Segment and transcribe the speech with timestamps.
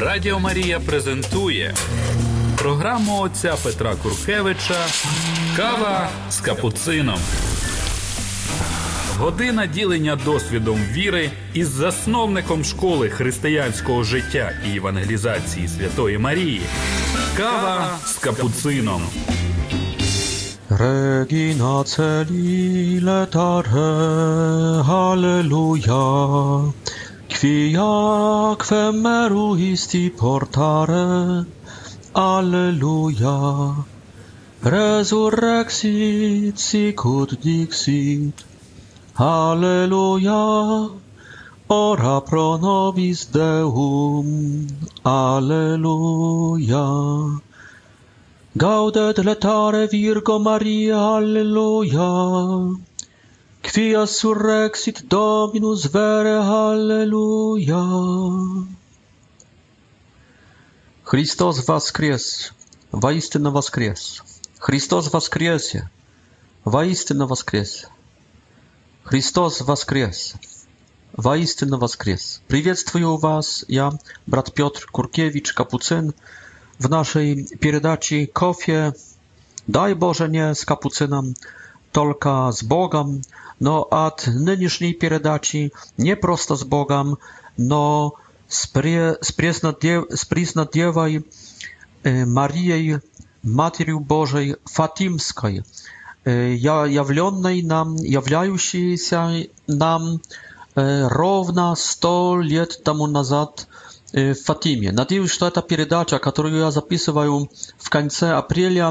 [0.00, 1.74] Радіо Марія презентує
[2.58, 4.74] програму отця Петра Куркевича
[5.56, 7.18] Кава з капуцином.
[9.18, 16.62] Година ділення досвідом віри із засновником школи християнського життя і евангелізації Святої Марії.
[17.36, 19.02] Кава з капуцином.
[20.70, 24.00] Регіна Celile Tare,
[24.90, 26.72] Hallelujah.
[27.44, 31.44] Quia quem meruisti portare,
[32.16, 33.76] Alleluia,
[34.62, 38.32] Resurrexit sicut dixit,
[39.18, 40.88] Alleluia,
[41.68, 44.66] Ora pro nobis Deum,
[45.04, 46.82] Alleluia.
[48.56, 52.80] Gaudet letare Virgo Maria, Alleluia, Alleluia,
[53.64, 57.80] Quia surrexit Dominus vere, halleluja.
[61.04, 62.52] Христос воскрес!
[62.92, 64.22] Воистину воскрес!
[64.58, 65.88] Христос воскресе!
[66.64, 67.88] Воистину воскрес!
[69.02, 70.34] Христос воскрес!
[71.14, 72.42] Воистину воскрес!
[72.48, 73.94] Приветствую вас, я,
[74.26, 76.12] брат Piotr Kurkiewicz, kapucyn,
[76.80, 78.92] w naszej передаче «Kofie»
[79.68, 81.34] Daj Boże nie z kapucynem,
[81.92, 83.20] tolka z Bogiem,
[83.64, 87.16] no od nynieszniej pieredaci nie prosto z Bogam,
[87.58, 88.12] no
[90.10, 91.22] z priesnadiewaj y,
[92.26, 92.96] Marijej,
[93.44, 95.62] Materiu Bożej Fatimskiej,
[96.28, 96.84] y, ja,
[97.64, 99.20] nam, jawlającej się
[99.68, 100.18] nam y,
[101.08, 103.66] równa 100 lat temu nazad
[104.34, 104.92] w Fatimie.
[104.92, 107.44] Nadzieję, że ta pierdacza, którą ja zapisywałem
[107.84, 108.88] w końcu aprilia,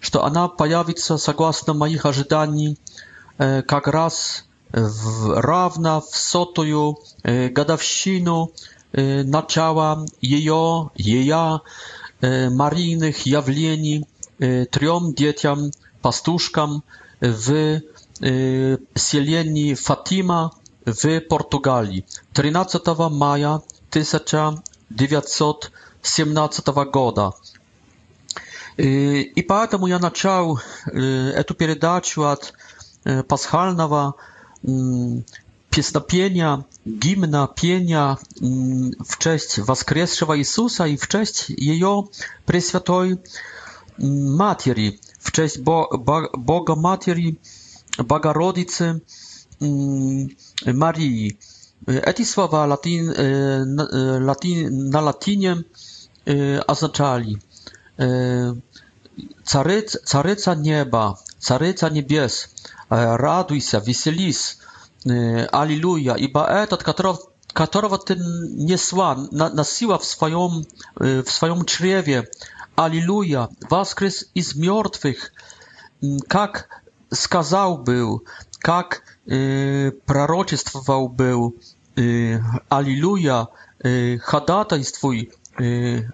[0.00, 2.74] że ona pojawi się zgodnie z moich oczekiwań
[3.38, 8.50] как раз в, равно в сотую годовщину
[8.92, 11.60] начала ее, ее
[12.20, 14.06] марийных явлений
[14.38, 15.70] трем детям,
[16.02, 16.82] пастушкам
[17.20, 17.80] в
[18.18, 20.52] селении Фатима
[20.84, 27.32] в Португалии 13 мая 1917 года.
[28.76, 32.52] И поэтому я начал эту передачу от
[33.08, 34.12] E, paschalnego
[34.68, 35.22] mm,
[35.70, 36.50] piesnopienia,
[36.98, 41.82] gimna, pienia mm, w cześć Woskreszczego Jezusa i w cześć Jej
[42.46, 43.14] Preświętej
[44.00, 44.72] mm, Matki,
[45.18, 47.36] w cześć Bo Bo Boga Matki,
[48.08, 49.00] Bogorodicy
[50.74, 51.36] Marii.
[52.16, 52.78] Te słowa e,
[53.66, 53.84] na
[55.00, 55.56] e, latynie
[56.66, 57.38] oznaczali
[59.44, 62.48] Caryc, Caryca Nieba, Caryca Niebies,
[62.88, 64.58] радуйся, веселись,
[65.04, 67.20] аллилуйя, ибо этот, которого,
[67.52, 70.64] которого ты несла, носила в своем,
[70.96, 72.28] в своем чреве,
[72.76, 75.32] аллилуйя, воскрес из мертвых,
[76.28, 78.22] как сказал был,
[78.58, 81.56] как э, пророчествовал был,
[81.96, 82.38] э,
[82.68, 83.48] аллилуйя,
[83.82, 85.64] э, ходатайствуй э,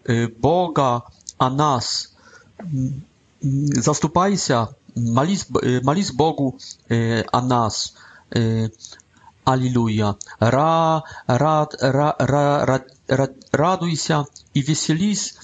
[0.05, 1.03] э, Бога
[1.39, 2.13] о нас,
[3.41, 7.95] заступайся молись Богу о нас.
[9.47, 10.17] Аллилуйя.
[10.39, 14.25] Ра, рад, ра, ра, рад, рад, радуйся
[14.55, 15.35] и веселись,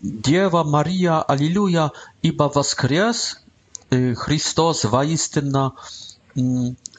[0.00, 3.38] Дева Мария, Аллилуйя, ибо воскрес
[3.90, 5.74] Христос воистину,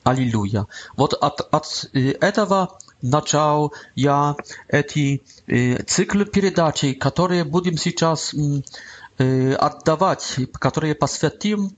[0.03, 0.67] Аллилуйя.
[0.95, 4.35] Вот от, от этого начал я
[4.67, 5.23] эти
[5.87, 8.35] циклы передачи, которые будем сейчас
[9.17, 11.75] отдавать, которые посвятим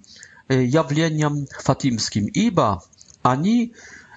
[0.49, 2.83] явлениям фатимским, ибо
[3.21, 3.73] они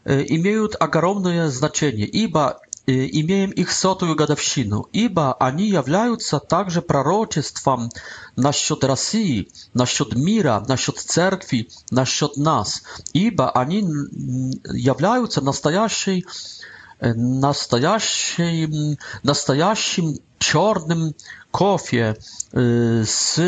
[0.06, 7.90] имеют огромное значение, ибо имеем их сотую годовщину, ибо они являются также пророчеством
[8.36, 12.82] насчет России, насчет мира, насчет церкви, насчет нас,
[13.12, 13.80] ибо они
[14.72, 16.24] являются настоящей,
[17.00, 21.12] настоящей, настоящим czarnym
[21.50, 22.16] kofie y,
[23.06, 23.40] z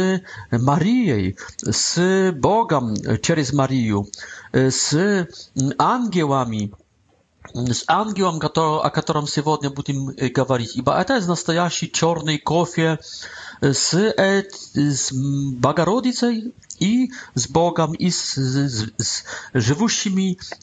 [0.62, 1.16] Marią,
[1.62, 1.88] z
[2.40, 4.02] Bogiem przez Marię,
[4.80, 4.90] z
[5.78, 6.70] aniołami,
[7.70, 8.04] y, z a
[8.60, 12.98] o którym dzisiaj będziemy mówić, bo eta jest prawdziwy czarny kofie
[13.64, 14.42] y, z, e,
[14.94, 15.12] z
[15.52, 16.26] Bogorodzicą
[16.80, 18.34] i z Bogiem i z,
[18.98, 20.06] z,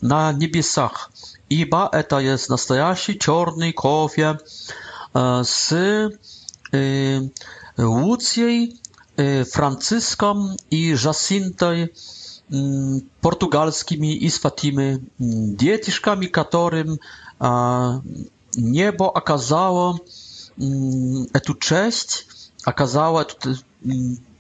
[0.02, 1.10] na niebiesach.
[1.52, 4.38] Ибо это есть настоящий черный кофе
[5.12, 5.70] kofie z
[6.74, 7.30] Y,
[7.86, 8.74] Łucjej,
[9.42, 11.88] y, Francyską i Jacintaj y,
[13.22, 15.00] portugalskimi i z Fatimy
[15.58, 16.98] dietiszkami, którym
[18.58, 20.00] niebo okazało
[21.32, 22.28] tę cześć,
[22.66, 23.24] okazało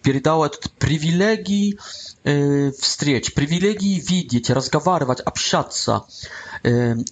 [0.03, 1.77] передало этот привилегий
[2.23, 6.01] э, встреч, widzieć, видеть, разговаривать, общаться.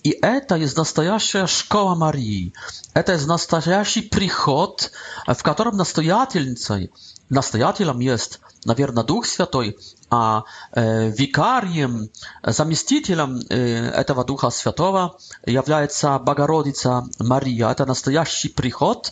[0.04, 2.52] I eta jest настоящая szkoła Marii.
[2.94, 4.92] Eta jest настоящий przychod,
[5.36, 6.78] w którym nastojatelnicą,
[7.32, 9.74] nastojatelem jest na pewno Duch Święty,
[10.10, 10.42] a
[10.72, 12.08] e, wikariem,
[12.48, 13.40] zamiestnicielem
[13.94, 15.18] e, tego Ducha Świętego
[15.48, 17.68] jest Bogorodica Maria.
[17.68, 19.12] E eta jest настоящий przychod.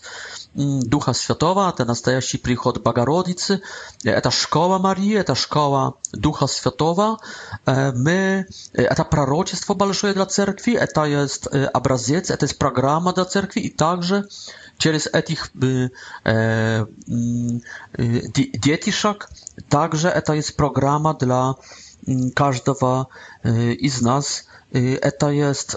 [0.56, 3.62] Духа Святого, это настоящий приход Богородицы,
[4.06, 7.20] это школа Марии, это школа Духа Святого.
[7.66, 13.70] Мы, это пророчество большое для церкви, это есть образец, это есть программа для церкви, и
[13.70, 14.30] также
[14.78, 15.90] через этих э,
[16.24, 16.86] э,
[17.98, 19.30] детишек,
[19.68, 21.56] также это есть программа для
[22.34, 23.10] каждого
[23.44, 24.46] из нас.
[24.72, 25.76] Это есть,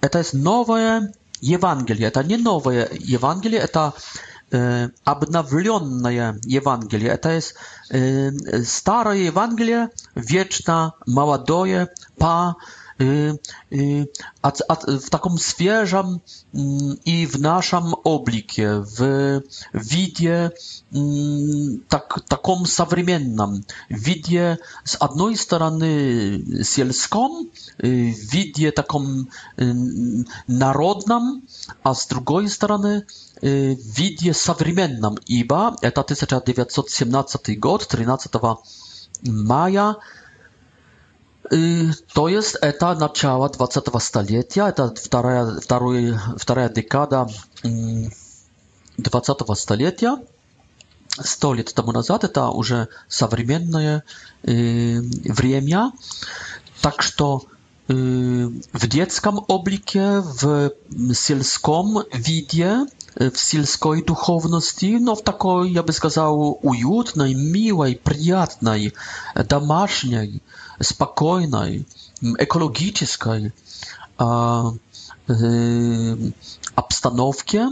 [0.00, 2.08] это есть новое Евангелие.
[2.08, 3.94] Это не новое Евангелие, это
[4.50, 7.10] э, обновленное Евангелие.
[7.10, 7.54] Это есть
[7.90, 8.30] э,
[8.64, 11.88] старое Евангелие, вечно молодое,
[12.18, 12.56] по
[12.98, 13.32] Y,
[13.72, 14.06] y,
[14.42, 14.76] a, a
[15.10, 16.18] taką świeżam
[16.54, 19.02] mm, i w naszym oblikie, w
[19.74, 20.50] widzie
[20.94, 23.60] mm, tak, takom современном,
[23.90, 25.88] widzie z jednej strony
[26.62, 27.46] sielskom,
[27.84, 29.26] y, widzie takom
[30.48, 31.40] narodną,
[31.84, 33.02] a z drugiej strony
[33.96, 38.28] widzie современном, iba, to 1917 год, 13
[39.32, 39.94] maja,
[41.52, 47.26] Y, to jest etap naczała 20 stulecia, to wtaraja, wtaraja, wtaraja dekada
[48.98, 50.18] 20 mm, stulecia.
[51.24, 52.72] 100 lat temu nazad, to już
[53.08, 54.00] współczesne
[55.36, 55.92] wremia.
[56.82, 57.28] Tak, że
[57.96, 60.70] y, w dzieckim oblicie, w
[61.14, 62.86] sielskim widzie,
[63.34, 68.92] w sielskiej duchowności, no w takiej, ja bym powiedział, ujutnej, miłej, przyjatnej,
[69.48, 70.40] domaśnej,
[70.80, 71.86] спокойной,
[72.22, 73.52] экологической
[74.18, 74.72] э,
[75.28, 76.16] э,
[76.74, 77.68] обстановке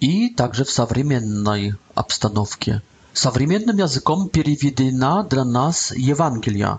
[0.00, 2.82] и также в современной обстановке.
[3.12, 6.78] Современным языком переведена для нас Евангелие.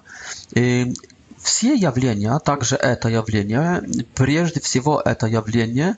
[0.52, 0.94] И
[1.38, 3.84] все явления, также это явление,
[4.16, 5.98] прежде всего это явление,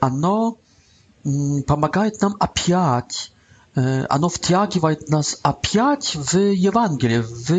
[0.00, 0.56] оно
[1.66, 3.30] помогает нам опять
[3.76, 7.50] оно втягивает нас опять в Евангелие, в...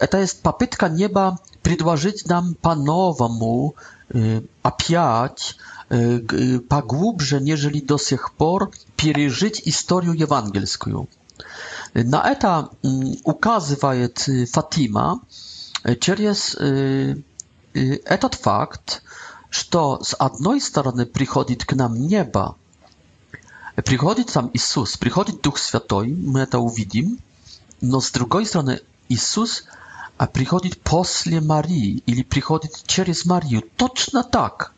[0.00, 3.74] это есть попытка неба предложить нам по-новому,
[4.62, 5.56] опять,
[6.68, 11.08] поглубже, нежели до сих пор, пережить историю евангельскую.
[11.94, 12.70] Na это
[13.24, 14.18] указывает
[14.50, 15.20] Фатима
[16.00, 16.54] через
[17.74, 19.02] этот факт,
[19.50, 22.56] что с одной стороны приходит к нам небо,
[23.84, 27.18] Приходит сам Иисус, приходит Дух Святой, мы это увидим,
[27.82, 28.80] но с другой стороны
[29.10, 29.64] Иисус
[30.32, 34.72] приходит после Марии или приходит через Марию, точно так,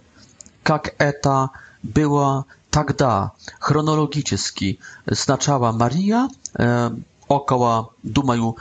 [0.65, 1.51] как это
[1.85, 4.81] было тогда, хронологически.
[5.13, 6.29] Сначала Мария,
[7.29, 8.57] около, думаю,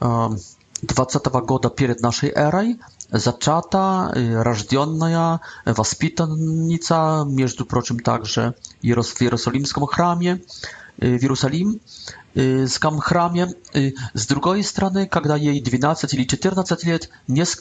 [0.00, 2.78] 20 года перед нашей эрой,
[3.14, 8.52] zaczata, y, rożdjonna, waspitannica, między prochem także
[8.84, 10.38] w Jerozolimskim chramie,
[11.04, 11.78] y, w Jerozolim,
[12.36, 13.46] y, z chramie.
[14.14, 17.08] Z drugiej strony, kiedy jej 12 czyli 14 lat,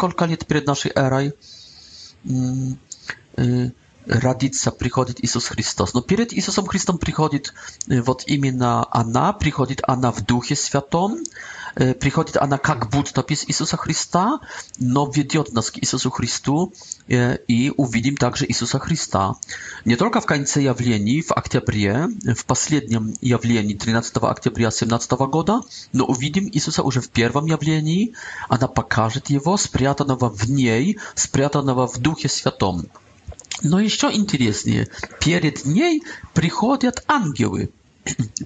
[0.02, 1.32] kilka lat przed naszej erą, mm,
[4.08, 5.94] radica przychodzi Jezus Chrystus.
[5.94, 7.40] No przed Jezusem Chrystusem przychodzi,
[8.06, 11.24] wot imię na Anna, przychodzi Anna w duchu świętym
[11.76, 14.40] приходит она как будто без Иисуса Христа,
[14.78, 16.74] но ведет нас к Иисусу Христу,
[17.08, 19.34] и увидим также Иисуса Христа.
[19.86, 25.62] Не только в конце явлений, в октябре, в последнем явлении 13 октября 17 года,
[25.92, 28.14] но увидим Иисуса уже в первом явлении,
[28.50, 32.84] она покажет его, спрятанного в ней, спрятанного в Духе Святом.
[33.62, 34.88] Но еще интереснее,
[35.20, 36.04] перед ней
[36.34, 37.70] приходят ангелы–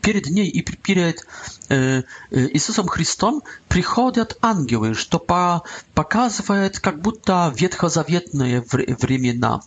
[0.02, 1.26] перед ней и перед
[1.70, 9.62] э, Иисусом Христом приходят ангелы, что по, показывает как будто ветхозаветные времена,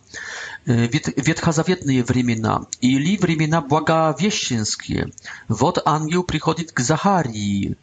[0.67, 5.13] вет, ветхозаветные времена или времена благовещенские.
[5.49, 7.77] Вот ангел приходит к Захарии,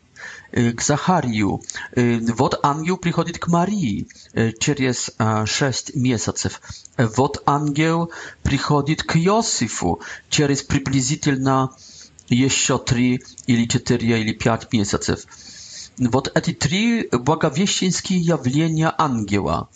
[0.52, 1.62] к Захарию.
[1.96, 4.08] Вот ангел приходит к Марии
[4.60, 5.12] через
[5.48, 6.62] шесть месяцев.
[6.98, 8.12] Вот ангел
[8.44, 10.00] приходит к Иосифу
[10.30, 11.72] через приблизительно
[12.30, 15.20] еще три или четыре или пять месяцев.
[15.98, 19.70] Вот эти три благовещенские явления ангела.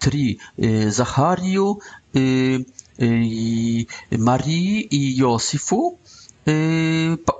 [0.00, 0.40] Три.
[0.56, 1.80] Захарию,
[2.14, 3.86] Марии
[4.80, 5.98] и Иосифу,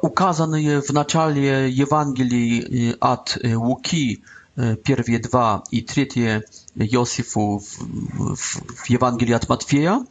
[0.02, 4.22] указанные в начале Евангелии от Луки,
[4.54, 6.44] первые два и третье
[6.76, 10.04] Иосифу в, в, в Евангелии от Матфея,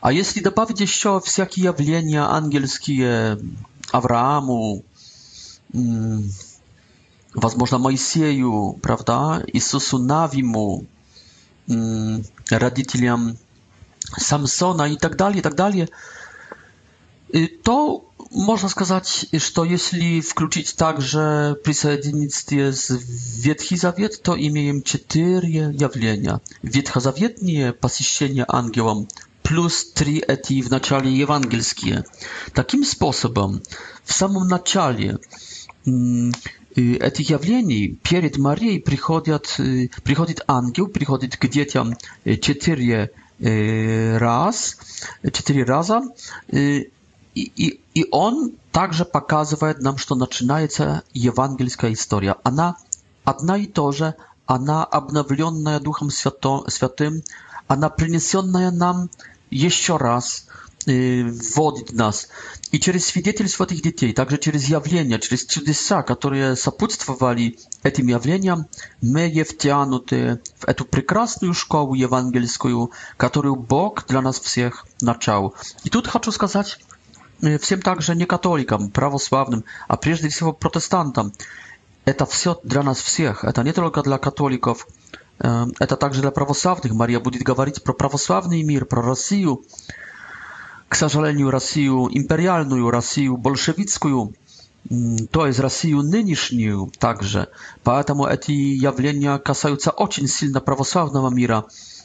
[0.00, 3.38] А если добавить еще всякие явления ангельские
[3.90, 4.84] Аврааму,
[7.34, 10.86] возможно, Моисею, правда, Иисусу Навиму,
[12.48, 13.36] родителям
[14.16, 15.88] Самсона и так далее, и так далее,
[17.62, 22.28] то można сказать, что если включить также присоединение
[22.72, 26.40] с Ветхий Завет, то имеем четыре явления.
[26.62, 29.06] Ветхозаветнее посещение ангелом
[29.42, 32.02] plus trzy ety w naciale ewangelskie.
[32.54, 33.60] Takim sposobem
[34.04, 35.16] w samym naciale
[35.86, 36.32] mm,
[36.78, 41.92] y, etych jawleni przed Marii y, przychodzi anioł, przychodzi k dzieciom
[42.26, 43.08] y, cztery
[44.18, 44.72] razy
[45.32, 46.02] cztery raza
[47.96, 52.34] i on także pokazuje nam, że zaczyna się ewangelska historia.
[52.44, 52.74] Ona
[53.26, 54.12] jedna i to, że
[54.46, 56.08] ona obnowiona duchem
[56.68, 57.20] świętym,
[57.68, 59.08] ona przyniesiona nam
[59.52, 60.46] jeszcze raz
[60.88, 61.24] y,
[61.56, 62.28] wodzić nas.
[62.72, 67.56] I przez świadectwo tych dzieci, także przez jawlenia, przez cudesa, które sapudstwowali
[67.94, 68.64] tym jawleniem,
[69.02, 75.52] my je wtianuty w tę piękną szkołę ewangelską, którą Bóg dla nas wszystkich naczał.
[75.84, 76.78] I tu chcę powiedzieć
[77.62, 81.30] wsiem także nie katolikom, prawosławnym, a przede wszystkim protestantom,
[82.06, 84.86] eta wszystko dla nas wszystkich, eta nie tylko dla katolików,
[85.38, 86.92] Это также для православных.
[86.92, 89.64] Мария будет говорить про православный мир, про Россию.
[90.88, 94.34] К сожалению, Россию империальную, Россию большевистскую,
[95.30, 97.48] то есть Россию нынешнюю также.
[97.82, 101.64] Поэтому эти явления касаются очень сильно православного мира.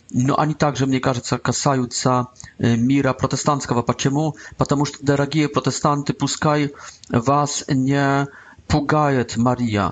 [0.10, 2.28] Но они также, мне кажется, касаются
[2.60, 3.82] мира протестантского.
[3.82, 4.38] Почему?
[4.56, 6.74] Потому что, дорогие протестанты, пускай
[7.10, 8.26] вас не
[8.68, 9.92] пугает Мария.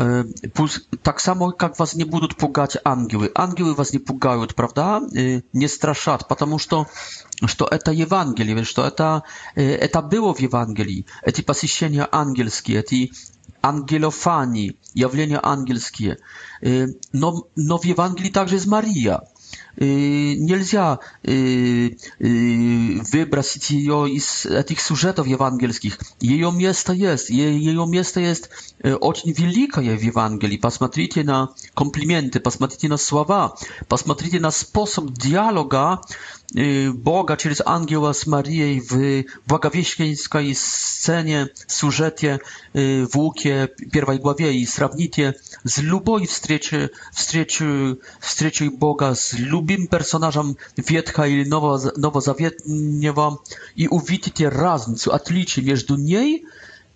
[0.00, 0.24] E,
[1.02, 3.28] tak samo jak was nie będą pugać angiły.
[3.34, 5.00] Angiły was nie pugają, prawda?
[5.00, 5.00] E,
[5.54, 6.86] nie straszat, ponieważ to
[7.56, 9.22] to eta Ewangelia, wiesz, to eta
[9.58, 11.04] e, eta było w Ewangelii.
[11.22, 13.12] Eti pasiśnienia angielskie, eti
[13.62, 16.16] angelofani, jawlenia angielskie.
[17.14, 19.20] No, no w Ewangelii także jest Maria
[19.80, 21.00] нельзя
[22.20, 25.98] выбросить ее из этих сюжетов евангельских.
[26.20, 28.50] Ее место есть, ее место есть
[28.82, 30.58] очень великое в Евангелии.
[30.58, 33.54] Посмотрите на комплименты, посмотрите на слова,
[33.88, 36.00] посмотрите на способ диалога
[36.56, 38.94] Y, Boga przez Angioła z Marii w
[39.48, 42.38] błagawieśnieńskiej scenie, sużetie y,
[43.12, 46.26] w Łukie pierwszej głowie i sprawnicie z luboj
[48.22, 53.42] wstrzeczy Boga z lubim personażem Wietcha i nowo, Nowozawietniego
[53.76, 56.42] i uwidzicie różnicę, odlicie między niej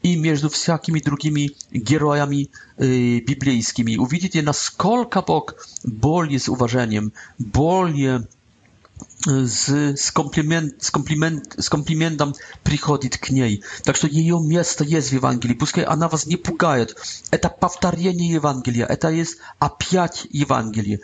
[0.03, 1.51] i między wszystkimi drugimi
[1.89, 2.49] herojami
[2.83, 3.99] y, biblijskimi.
[3.99, 8.03] Uwidzicie, na skolka Bóg boli z uważeniem, boli
[9.45, 9.65] z,
[10.01, 12.33] z, kompliment, z, kompliment, z komplimentem
[12.65, 13.61] przychodzi k niej.
[13.85, 15.59] Tak, że jej miejsce jest w Ewangelii.
[15.87, 16.87] a na was nie pugaje.
[17.41, 18.83] To powtarzanie Ewangelii.
[19.01, 20.99] To jest opiąć Ewangelię.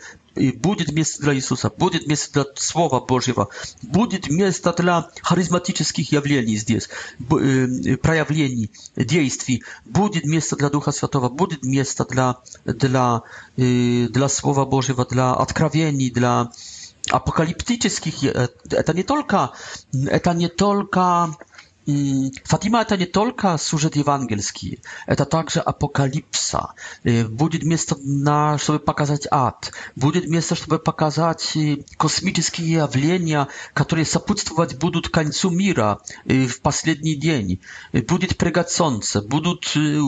[0.57, 1.69] Będzie miejsce dla Jezusa.
[1.79, 3.49] Będzie miejsce dla Słowa Bożego.
[3.83, 5.87] Będzie miejsce dla charyzmatycznych
[6.57, 6.87] z zdjęć.
[7.93, 8.71] Y, Prajawlenii,
[9.05, 9.61] dziejstwi.
[9.85, 11.29] Będzie miejsce dla Ducha Świętego.
[11.29, 12.35] Będzie miejsce dla,
[12.65, 13.21] dla,
[13.59, 16.49] y, dla Słowa Bożego, dla odkrawieni, dla
[17.11, 18.15] apokaliptycznych,
[18.77, 19.49] e, to nie tylko,
[20.09, 21.35] e, to nie tylko,
[21.87, 24.77] mm, Fatima to nie tylko sużet ewangelski,
[25.07, 26.73] e, to także apokalipsa.
[27.29, 29.71] Będzie miejsce, na, żeby pokazać at.
[29.97, 31.57] Będzie miejsce, żeby pokazać
[31.97, 37.57] kosmiczne jawlenia, które zapustować będą końcu mira w ostatni dzień.
[37.93, 39.49] Będzie prygać słońce, będą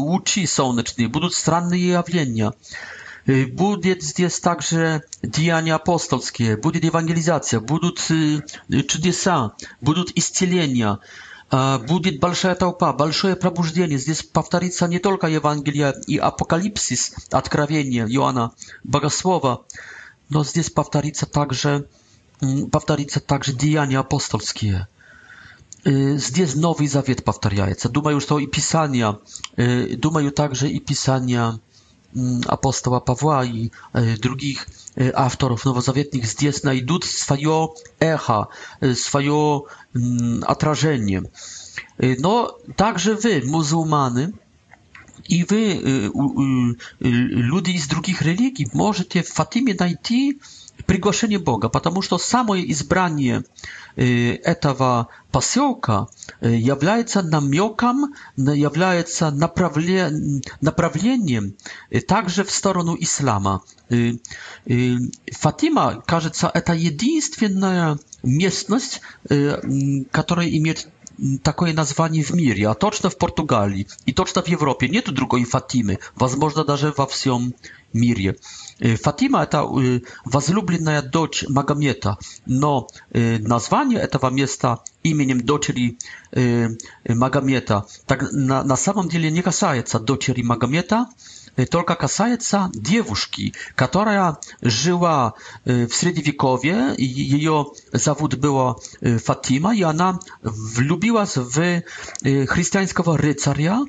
[0.08, 2.52] łuczy słoneczne, będą stranne jawlenia.
[3.26, 8.00] Будет здесь также деяния апостольские, будет евангелизация, будут
[8.88, 11.00] чудеса, будут исцеления,
[11.88, 13.98] будет большая толпа, большое пробуждение.
[13.98, 18.52] Здесь повторится не только Евангелие и Апокалипсис, Откровение Иоанна
[18.84, 19.64] Богослова,
[20.28, 21.88] но здесь повторится также,
[22.74, 24.90] повторится также деяния апостольские.
[25.86, 27.88] Здесь Новый Завет повторяется.
[27.88, 29.18] Думаю, что и Писания,
[29.96, 31.60] думаю также и Писания
[32.48, 33.72] apostoła Pawła i
[34.22, 34.68] других
[35.16, 38.50] авторов новозаветных здесь найдут свое эхо,
[38.96, 39.64] свое
[40.44, 41.24] отражение.
[41.98, 44.34] Но также вы, мусульманы,
[45.28, 46.12] и вы,
[47.00, 50.40] люди из других религий, можете в Фатиме найти
[50.86, 53.46] приглашение Бога, потому что самое избрание
[53.96, 56.08] этого поселка
[56.42, 61.54] является намеком, является направлением
[62.08, 63.62] также в сторону ислама.
[65.32, 69.02] Фатима, кажется, это единственная местность,
[70.12, 70.90] которая имеет
[71.44, 74.88] такое название в мире, а точно в Португалии и точно в Европе.
[74.90, 77.54] Нет другой Фатимы, возможно, даже во всем
[77.94, 78.36] мире.
[79.02, 79.64] Фатима– это
[80.26, 85.98] возлюбленная дочь Магомета, но название этого места именем дочери
[87.08, 91.08] Магомета так на, на самом деле не касается дочери Магомета,
[91.70, 95.34] только касается девушки, которая жила
[95.66, 98.76] в Средневековье, ее зовут была
[99.24, 101.84] Фатима, и она влюбилась в
[102.24, 103.80] христианского рыцаря,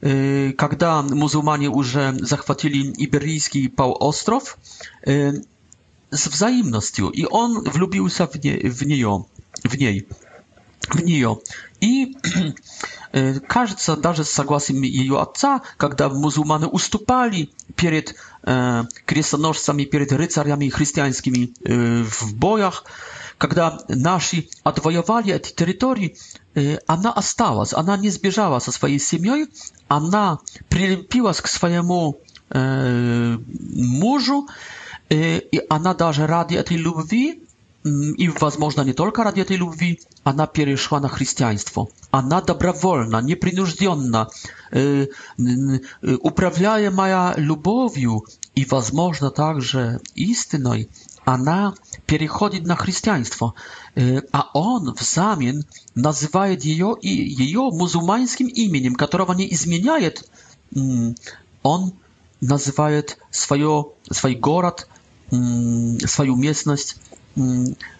[0.00, 4.58] когда мусульмане уже захватили Иберийский полуостров,
[5.04, 9.24] с взаимностью, и он влюбился в, не, в нее,
[9.64, 10.06] в ней
[10.92, 11.38] в нее.
[11.80, 12.16] И
[13.46, 21.52] кажется, даже с согласием ее отца, когда мусульманы уступали перед э, крестоносцами, перед рыцарями христианскими
[21.64, 22.84] э, в боях,
[23.38, 26.16] когда наши отвоевали эти территории,
[26.54, 29.46] э, она осталась, она не сбежала со своей семьей,
[29.88, 32.18] она прилепилась к своему
[32.50, 33.38] э,
[33.70, 34.48] мужу,
[35.08, 37.43] э, и она даже ради этой любви
[37.84, 41.86] Mm, i возможно nie tylko radi tej lubwi, ona przeszła na chrześcijaństwo.
[42.12, 44.26] Ona dobrowolna, nieprzynużdzona,
[44.76, 45.08] y,
[46.20, 48.22] uprawiaje maja lubowiu
[48.56, 50.86] i возможно także istynoj,
[51.26, 51.72] ona
[52.06, 53.52] przechodzi na chrześcijaństwo,
[53.98, 55.62] y, a on w zamian
[55.96, 56.76] nazywa jej
[57.38, 60.10] jej muzułmańskim imieniem, którego nie zmieniaje,
[60.76, 61.14] mm,
[61.62, 61.90] On
[62.42, 62.88] nazywa
[63.30, 64.76] swoje swój город,
[65.32, 66.94] mm, swoją miejscowość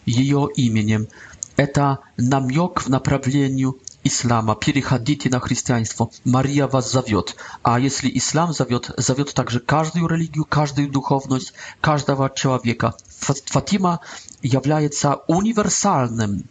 [0.07, 1.09] ее именем.
[1.57, 7.37] Это намек в направлению ислама, переходите на христианство, Мария вас зовет.
[7.63, 12.95] А если ислам зовет, зовет также каждую религию, каждую духовность, каждого человека.
[13.21, 14.01] Фатима
[14.43, 16.45] является универсальным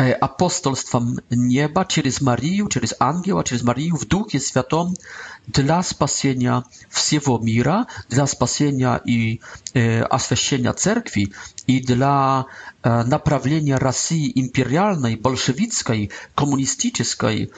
[0.00, 4.94] E, apostolstwem nieba, przez Marię, przez Angiela, przez Marię w Duchu jest Światom
[5.48, 9.38] dla spasienia całego mira, dla spasienia i
[10.44, 11.28] e, cerkwi
[11.68, 12.44] i dla
[13.06, 17.50] naprawienia rasy imperialnej, bolszewickiej, komunistycznej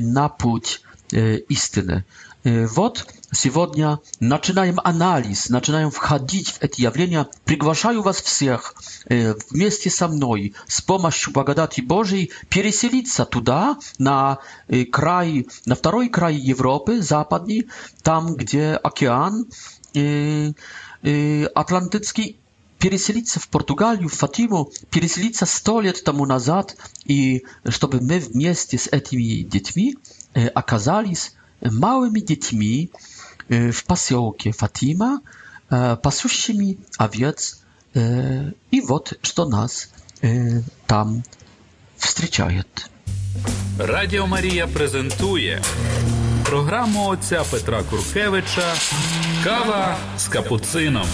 [0.00, 0.80] na pójść
[1.12, 2.02] e, istyny.
[2.44, 7.26] Вот сегодня начинаем анализ, начинаем входить в эти явления.
[7.44, 8.74] Приглашаю вас всех
[9.06, 14.38] вместе со мной с помощью благодати Божьей переселиться туда, на
[14.92, 17.68] край, на второй край Европы, западный,
[18.02, 19.46] там, где океан
[21.54, 22.38] Атлантический,
[22.78, 28.86] переселиться в Португалию, в Фатиму, переселиться сто лет тому назад, и чтобы мы вместе с
[28.86, 29.96] этими детьми
[30.54, 32.88] оказались E, małymi dziećmi
[33.50, 35.20] e, w поселке Fatima,
[36.02, 37.60] пасущими овец,
[37.94, 39.90] и вот что нас
[40.86, 41.22] там
[41.98, 42.90] встречает.
[43.78, 45.62] Радіо Марія презентує
[46.44, 48.74] програму отця Петра Куркевича
[49.44, 51.06] Кава з капуцином.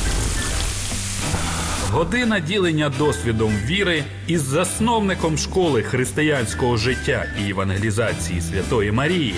[1.91, 9.35] Година ділення досвідом віри із засновником школи християнського життя і евангелізації Святої Марії.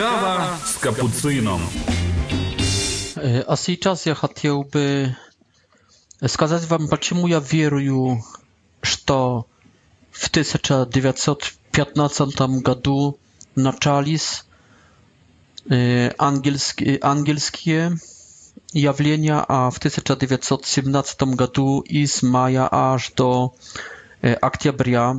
[0.00, 1.58] Kawa z kapucyną.
[3.52, 5.14] A сейчас я хотел бы
[6.26, 8.24] сказать вам, почему я верю,
[8.80, 9.46] что
[10.10, 13.18] в 1915 году
[13.56, 14.44] начались
[15.68, 17.98] ангельские, ангельские
[18.72, 23.54] явления, а в 1917 году из мая аж до
[24.40, 25.16] октября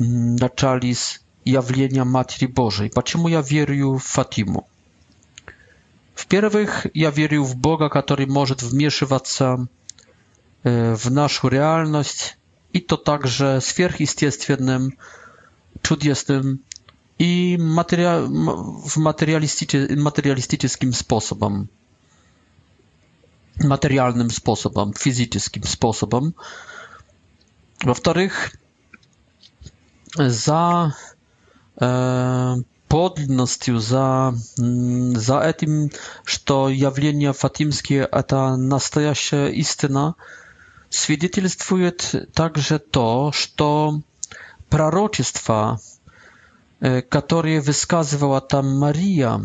[0.00, 2.90] начались явления Матери Божией.
[2.90, 4.68] Почему я верю в Фатиму?
[6.16, 9.66] Во-первых, я верю в Бога, который может вмешиваться
[10.64, 12.36] в нашу реальность,
[12.72, 14.98] и то также сверхъестественным,
[15.82, 16.60] чудесным
[17.18, 18.02] и матери...
[18.26, 19.90] в материалистичес...
[19.96, 21.68] материалистическим способом,
[23.62, 26.34] материальным способом, физическим способом.
[27.84, 28.56] Во-вторых,
[30.14, 30.94] за
[31.78, 35.90] подлинностью за, за этим,
[36.24, 40.14] что явление фатимские– это настоящая истина,
[40.88, 44.00] свидетельствует также то, что
[44.70, 45.78] пророчества,
[47.08, 49.40] которые высказывала там Мария,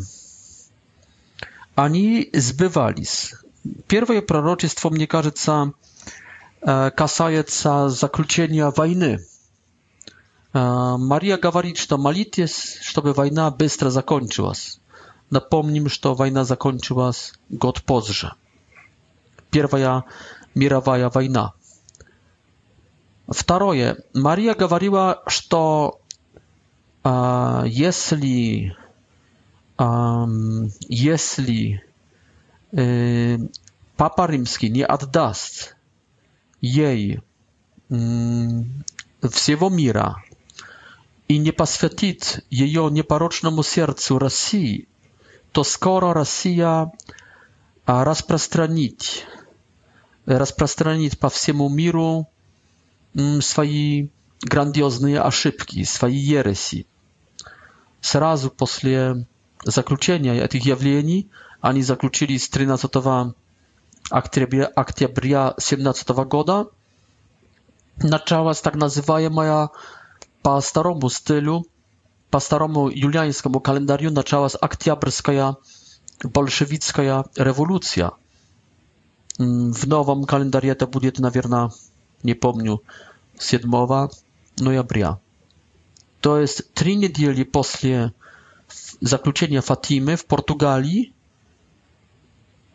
[1.76, 3.34] они сбывались.
[3.88, 5.72] Первое пророчество, мне кажется,
[6.96, 9.20] касается заключения войны–
[10.54, 14.80] Мария говорит, что молитесь, чтобы война быстро закончилась.
[15.30, 18.34] Напомним, что война закончилась год позже.
[19.50, 20.04] Первая
[20.54, 21.54] мировая война.
[23.30, 23.98] Второе.
[24.14, 26.02] Мария говорила, что
[27.06, 28.76] э, если,
[29.80, 30.24] э,
[30.90, 31.82] если
[32.74, 33.38] э,
[33.96, 35.78] Папа Римский не отдаст
[36.60, 37.22] ей
[37.90, 37.96] э,
[39.32, 40.22] всего мира,
[41.36, 42.20] i nie poświęcić
[42.52, 44.86] jej nieparocznemu sercu Rosji,
[45.52, 46.88] to skoro Rosja
[47.88, 49.26] rozprostranić
[50.28, 52.26] rozprostranić po wszemu miru
[53.16, 54.06] mm, swoje
[54.44, 56.86] grandiozne aszybki, swojej jeresi.
[58.02, 58.66] Zrazu po
[59.66, 61.28] zakluczenia tych jawlieni,
[61.62, 62.88] ani zakluczyli z 13
[64.84, 66.66] aktybria 17 goda,
[67.98, 69.70] zaczęła tak nazywana moja
[70.42, 71.64] po staromu stylu,
[72.30, 75.56] po staromu juliańskiemu kalendarzu zaczęła się aktyabrska
[76.34, 78.12] bolszewicka rewolucja.
[79.40, 81.70] Mm, w nowym kalendarzu to będzie, na pewno,
[82.24, 82.78] nie pamiętam,
[83.40, 85.18] 7 października.
[86.22, 87.62] To jest trzy niedzielę po
[89.02, 91.14] zakluczeniu Fatimy w Portugalii.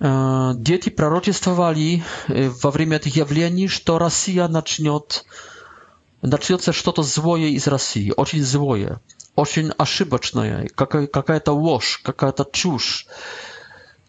[0.02, 0.10] E,
[0.58, 4.08] dzieci proroczystwowali e, w czasie tych jawlieni, że na
[4.52, 4.92] zacznie
[6.22, 9.00] начнется что-то злое из России, очень злое,
[9.34, 13.06] очень ошибочное, какая- какая-то ложь, какая-то чушь,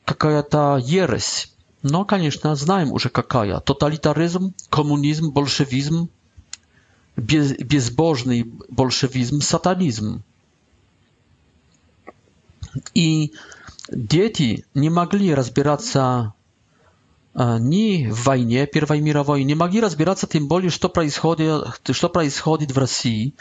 [0.05, 1.53] какая-то ересь.
[1.83, 3.59] Но, конечно, знаем уже какая.
[3.59, 6.09] Тоталитаризм, коммунизм, большевизм,
[7.15, 10.23] без, безбожный большевизм, сатанизм.
[12.93, 13.33] И
[13.91, 16.33] дети не могли разбираться
[17.37, 22.79] ни в войне Первой мировой не могли разбираться, тем более, что происходит, что происходит в
[22.79, 23.35] России.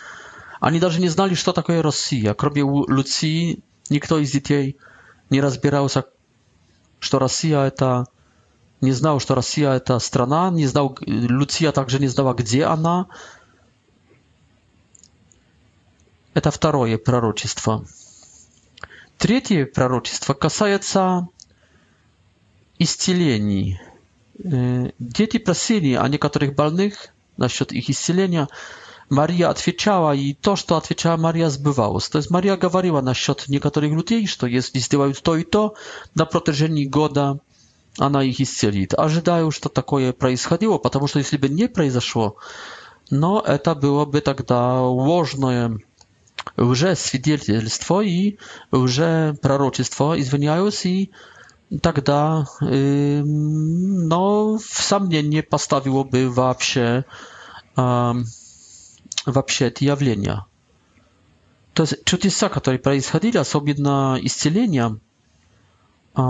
[0.61, 2.35] Они даже не знали, что такое Россия.
[2.35, 2.61] Кроме
[2.93, 4.77] Люции, никто из детей
[5.31, 6.05] не разбирался,
[7.01, 8.07] что Россия это...
[8.83, 13.07] Не знал, что Россия это страна, не знал, Люция также не знала, где она.
[16.35, 17.87] Это второе пророчество.
[19.17, 21.27] Третье пророчество касается
[22.79, 23.81] исцелений.
[24.39, 28.49] Дети просили о некоторых больных насчет их исцеления.
[29.11, 32.09] Мария отвечала, и то, что отвечала Мария, сбывалось.
[32.09, 35.75] То есть Мария говорила насчет некоторых людей, что если сделают то и то,
[36.15, 37.39] на протяжении года
[37.99, 38.95] она их исцелит.
[38.95, 42.37] Ожидаю, что такое происходило, потому что если бы не произошло,
[43.11, 45.79] но это было бы тогда ложное
[46.57, 48.39] уже свидетельство и
[48.71, 51.11] уже пророчество, извиняюсь, и
[51.83, 57.05] тогда э, но в сомнение поставило бы вообще,
[57.77, 58.13] э,
[59.27, 60.45] вообще это явление.
[61.75, 64.97] То есть чудеса, которые происходили, особенно исцеления,
[66.17, 66.21] э,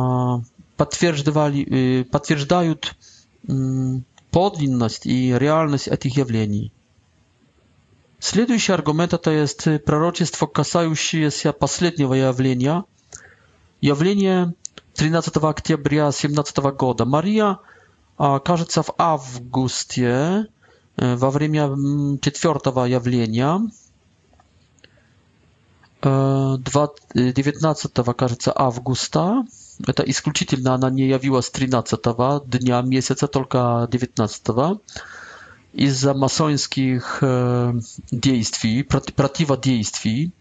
[0.77, 2.95] подтверждали, э, подтверждают
[3.47, 3.53] э,
[4.31, 6.73] подлинность и реальность этих явлений.
[8.19, 12.85] Следующий аргумент это есть пророчество, касающееся последнего явления,
[13.83, 14.55] явление
[14.95, 17.05] 13 октября 17 года.
[17.05, 17.59] Мария,
[18.17, 20.47] кажется, в августе,
[20.97, 21.69] во время
[22.21, 23.61] четвертого явления,
[26.03, 29.45] 19, кажется, августа,
[29.87, 32.01] это исключительно она не явилась 13
[32.47, 34.81] дня месяца, только 19
[35.75, 37.23] из-за масонских
[38.11, 40.33] действий, противодействий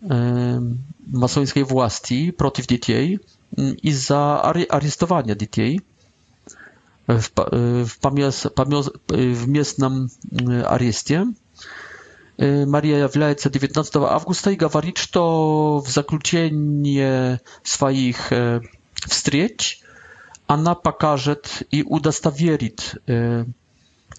[0.00, 3.20] масонской власти против детей–
[3.56, 5.80] из-за арестования детей
[7.06, 10.10] в, в, помес, помес, в местном
[10.66, 11.26] аресте.
[12.38, 18.32] Мария является 19 августа и говорит, что в заключение своих
[18.94, 19.80] встреч
[20.46, 22.94] она покажет и удостоверит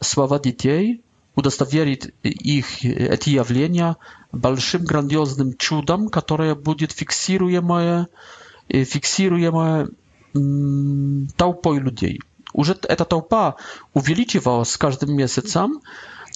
[0.01, 1.01] слова детей,
[1.35, 3.95] удостоверит их, эти явления
[4.33, 8.07] большим грандиозным чудом, которое будет фиксируемое
[8.71, 9.89] fiksируемая
[11.35, 12.21] толпой людей.
[12.53, 13.55] Уже эта толпа
[13.93, 15.81] увеличивалась с каждым месяцем,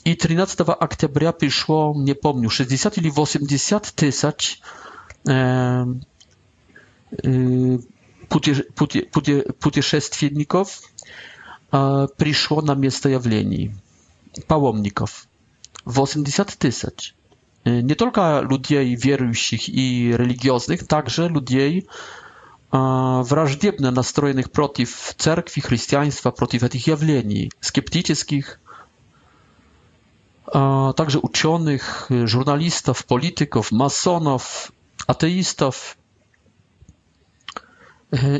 [0.03, 4.59] и 13 октября пришло, не помню, 60 или 80 тысяч
[5.27, 5.85] э,
[7.23, 7.77] э,
[8.27, 10.81] путеше, путе, путе, путешественников
[11.71, 13.73] э, пришло на место явлений,
[14.47, 15.25] паломников.
[15.85, 17.15] 80 тысяч.
[17.65, 21.87] Не только людей верующих и религиозных, также людей,
[22.73, 28.59] враждебно настроенных против церкви, христианства, против этих явлений, скептических,
[30.51, 34.71] также ученых, журналистов, политиков, масонов,
[35.05, 35.97] атеистов.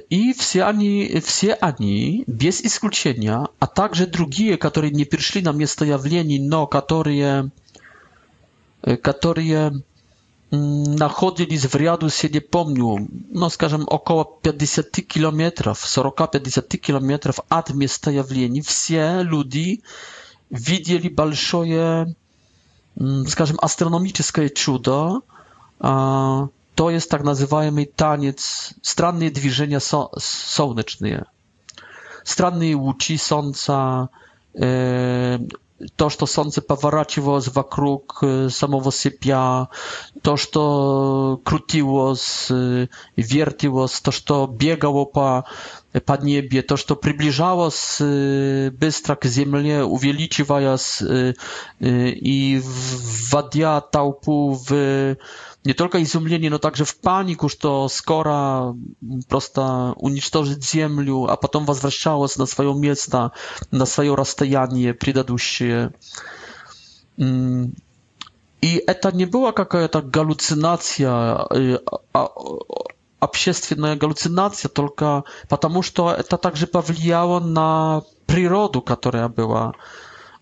[0.10, 5.86] И все они, все они, без исключения, а также другие, которые не пришли на место
[5.86, 7.52] явлений, но которые,
[9.04, 9.84] которые
[10.54, 18.12] Mm, nachodzili z wariadus, nie помню, no скажем, około 50 kilometrów, 40-50 kilometrów od miasta
[18.12, 19.82] Jawleni, все люди
[20.52, 22.06] widzieli большое,
[23.28, 25.22] скажем, астрономическое чудо,
[26.76, 31.26] to jest tak nazywany taniec, странные движения со, солнечные,
[32.26, 34.08] странные лучи солнца,
[35.96, 39.70] то, что солнце поворачивалось вокруг самого себя,
[40.22, 42.52] то, что крутилось,
[43.16, 45.46] вертилось, то, что бегало по
[46.02, 47.98] поднебье, то, что приближалось
[48.72, 51.02] быстро к земле, увеличиваясь
[51.80, 55.16] и вводя толпу в
[55.66, 58.76] не только изумление, но также в панику, что скоро
[59.30, 63.32] просто уничтожит землю, а потом возвращалось на свое место,
[63.72, 65.94] на свое расстояние предыдущее.
[67.18, 71.48] И это не была какая-то галлюцинация,
[73.24, 79.74] общественная галлюцинация только потому, что это также повлияло на природу, которая была,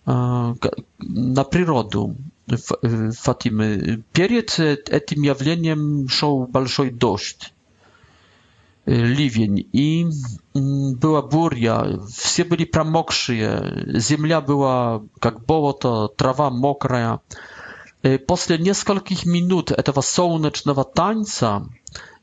[0.05, 2.15] на природу
[2.47, 4.03] Фатимы.
[4.13, 7.53] Перед этим явлением шел большой дождь,
[8.87, 10.07] ливень, и
[10.53, 17.19] была буря, все были промокшие, земля была как болото, трава мокрая.
[18.27, 21.67] После нескольких минут этого солнечного танца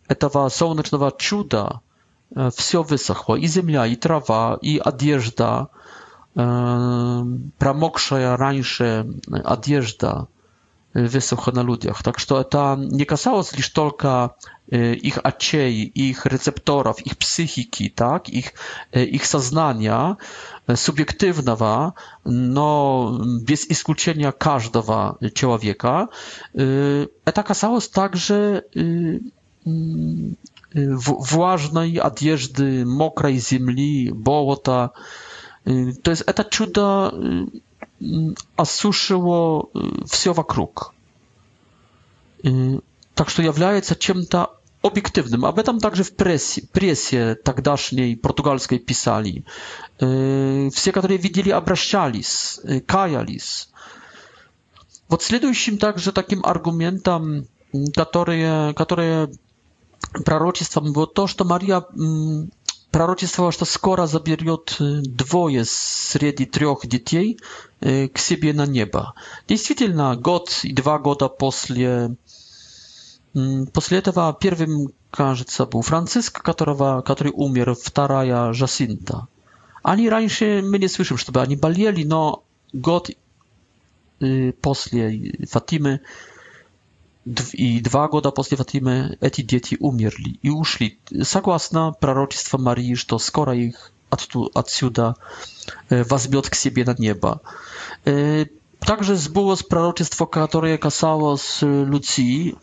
[0.09, 1.81] этого солнечного чуда
[2.57, 5.69] все высохло, и земля, и трава, и одежда,
[6.35, 9.07] промокшая раньше
[9.45, 10.27] одежда
[10.95, 12.03] высохла на людях.
[12.03, 14.35] Так что это не касалось лишь только
[14.71, 18.53] их очей, их рецепторов, их психики, так, их,
[18.93, 20.17] их сознания
[20.75, 21.95] субъективного,
[22.25, 26.09] но без исключения каждого человека.
[26.53, 28.65] Это касалось также
[30.75, 34.93] влажной одежды, мокрой земли, болота.
[35.65, 37.13] То есть это чудо
[38.57, 39.69] осушило
[40.07, 40.95] все вокруг.
[43.15, 45.47] Так что является чем-то obiektywnym.
[45.49, 49.43] Об этом także w presji, presję тогдашней portugalskiej pisali.
[50.75, 53.69] Все, которые widzieli, обращались, каялись.
[55.09, 57.47] Вот следующим также таким аргументом,
[57.97, 59.29] которые, которые
[60.25, 61.85] пророчеством было то, что Мария
[62.91, 67.39] пророчествовала, что скоро заберет двое среди трех детей
[67.81, 69.15] к себе на небо.
[69.47, 72.15] Действительно, год и два года после,
[73.73, 79.29] после этого первым, кажется, был Франциск, которого, который умер, вторая Жасинта.
[79.83, 82.43] Они раньше, мы не слышим, чтобы они болели, но
[82.73, 83.11] год
[84.61, 86.01] после Фатимы
[87.53, 93.55] и два года после Фатимы эти дети умерли и ушли, согласно пророчеству Марии, что скоро
[93.55, 95.17] их отту, отсюда
[95.91, 97.41] возьмет к себе на небо.
[98.81, 102.55] Также сбылось пророчество, которое касалось Луции,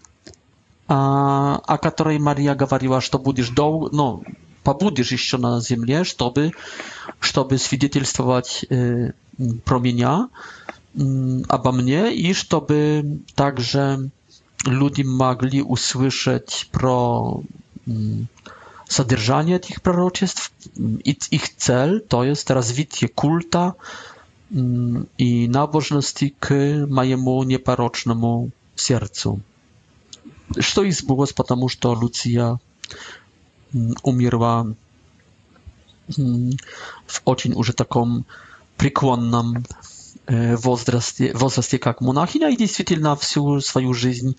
[0.88, 4.23] о которой Мария говорила, что будешь долго, ну,
[4.63, 6.51] побудешь еще на земле, чтобы,
[7.19, 8.65] чтобы свидетельствовать
[9.65, 10.30] про меня,
[10.95, 14.10] обо мне и чтобы также
[14.71, 17.23] ludzie mogli usłyszeć pro
[17.88, 18.25] mm,
[18.89, 20.51] zadrżanie tych proroctw
[21.06, 23.73] i ich cel to jest rozwitie kulta
[24.51, 26.56] mm, i nabożności k
[26.88, 29.39] mojemu nieparocznemu sercu.
[30.73, 32.58] Co i zbyło, ponieważ to Lucia
[33.75, 34.65] mm, umierła
[37.08, 38.23] w ocień już takim
[38.78, 39.63] przykłonnym
[40.27, 44.38] возраст, возрасте как монахиня, и действительно всю свою жизнь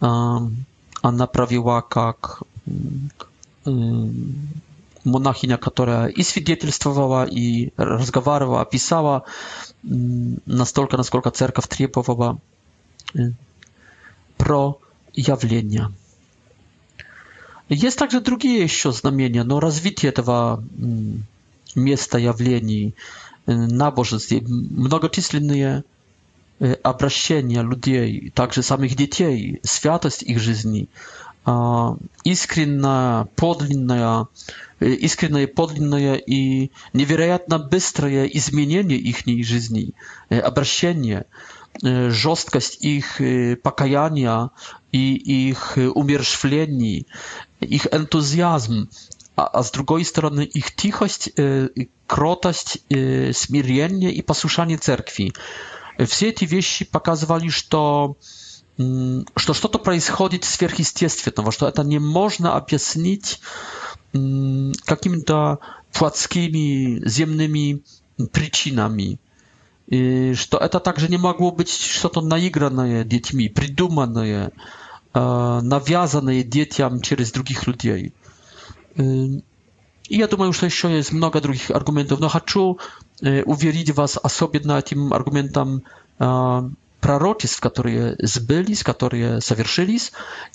[0.00, 2.42] она провела как
[5.04, 9.24] монахиня, которая и свидетельствовала, и разговаривала, писала
[9.82, 12.38] настолько, насколько церковь требовала
[14.38, 14.78] про
[15.12, 15.92] явление.
[17.68, 20.62] Есть также другие еще знамения, но развитие этого
[21.74, 22.94] места явлений
[23.72, 24.32] nabożeństw,
[24.70, 25.82] mnogoczysłynne
[26.82, 30.86] obraszenia e, ludzi, także samych dzieci, świętość ich życi,
[32.24, 34.26] iskrynna, podlinna,
[34.82, 39.92] e, iskrynna i podlinna i niewiarygodna bystre zmienienie ich życi,
[40.44, 41.24] obraszenie,
[41.84, 43.20] e, żostkość ich
[43.62, 44.48] pokajania
[44.92, 47.00] i ich umierzchwlenie,
[47.60, 48.86] ich entuzjazm,
[49.36, 51.30] a, a z drugiej strony ich cichość,
[52.06, 55.32] krotaść, y, krotość, y, i posłuszanie cerkwi.
[55.98, 58.14] Wszystkie te wieści pokazywali, że, to,
[58.78, 63.40] mm, że to że происходzi w сверхъестественном, że to nie można opisać
[64.14, 64.72] mm,
[65.26, 65.58] to,
[65.92, 67.82] płackimi, ziemnymi
[68.32, 69.18] przyczynami.
[69.88, 69.96] I,
[70.32, 74.50] y, że to także nie mogło być, że to naigrane dziećmi, przydumane,
[75.62, 78.12] nawiązane dzieciom przez drugich ludzi.
[80.10, 82.74] I ja думаю, że jeszcze jest mnoga drugich argumentów, no chcę
[83.46, 85.80] uwierzyć was sobie na tym argumentam
[87.00, 89.98] proroctw, które zbyli, które zawierzyli,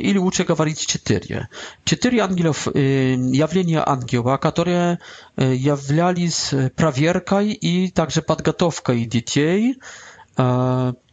[0.01, 1.45] ili uczę gawalić 4.
[1.85, 4.97] 4 angielów, yy, jawlenia angioła, które
[5.37, 9.75] yy, jawlali z prawierką i także podgotowką dzieci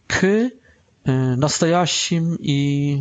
[0.07, 0.18] k
[1.37, 2.99] nastajasim i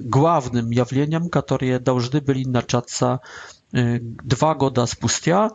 [0.00, 3.18] głównym jawleniem, które dałżdy byli naczaca czatca
[3.72, 5.50] 2 года спустя.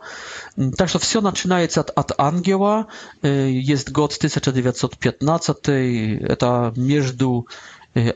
[0.76, 2.86] Так что все начинается от, от ангела.
[3.22, 7.46] Есть год 1915, это между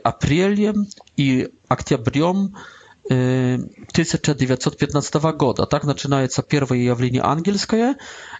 [0.03, 0.87] апрелем
[1.17, 2.55] и октябрем
[3.05, 5.65] 1915 года.
[5.65, 7.95] Так начинается первое явление ангельское.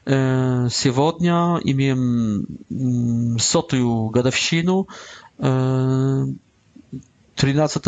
[0.06, 4.88] Сегодня имеем сотую годовщину
[5.38, 7.88] 13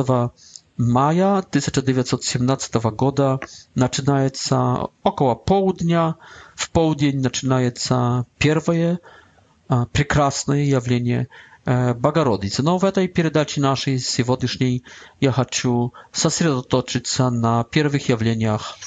[0.78, 3.40] maja 1917 года
[3.76, 6.16] начинается около полдня.
[6.56, 9.00] В полдень начинается первое
[9.94, 11.28] прекрасное явление
[11.66, 12.62] Богородицы.
[12.62, 14.84] Но в этой передаче нашей сегодняшней
[15.20, 18.78] я хочу сосредоточиться на первых явлениях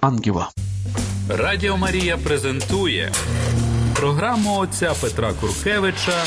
[0.00, 0.50] ангела.
[1.28, 3.12] Радіо Марія презентує
[3.94, 6.24] програму отця Петра Куркевича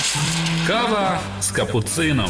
[0.67, 2.29] Кава з капуцином.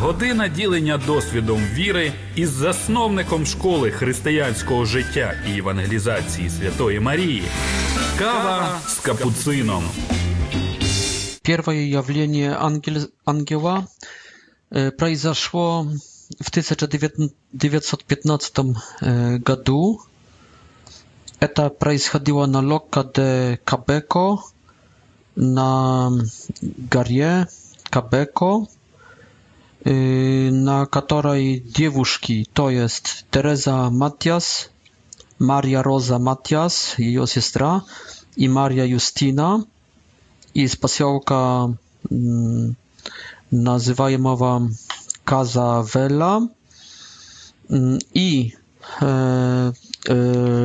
[0.00, 7.42] Година ділення досвідом віри із засновником школи християнського життя і евангелізації Святої Марії.
[8.18, 9.84] Кава з капуцином.
[11.42, 12.56] Первое явление
[13.24, 13.86] ангела
[14.72, 15.82] э, произошло
[16.40, 18.74] в 1915 э,
[19.50, 20.00] году.
[21.40, 24.42] Это происходило на Локка де Кабеко,
[25.36, 26.10] на
[26.94, 27.46] горе
[27.90, 28.66] Кабеко.
[29.86, 34.68] Yy, na której dziewuszki to jest Teresa Matias,
[35.38, 37.80] Maria Rosa Matias, i siostra,
[38.36, 39.60] i Maria Justyna
[40.54, 41.68] i z pasiołka
[42.12, 42.74] mm,
[43.52, 44.60] nazywajmowa
[45.24, 46.40] Casa Vela
[47.70, 48.52] mm, i
[49.02, 49.72] e, e,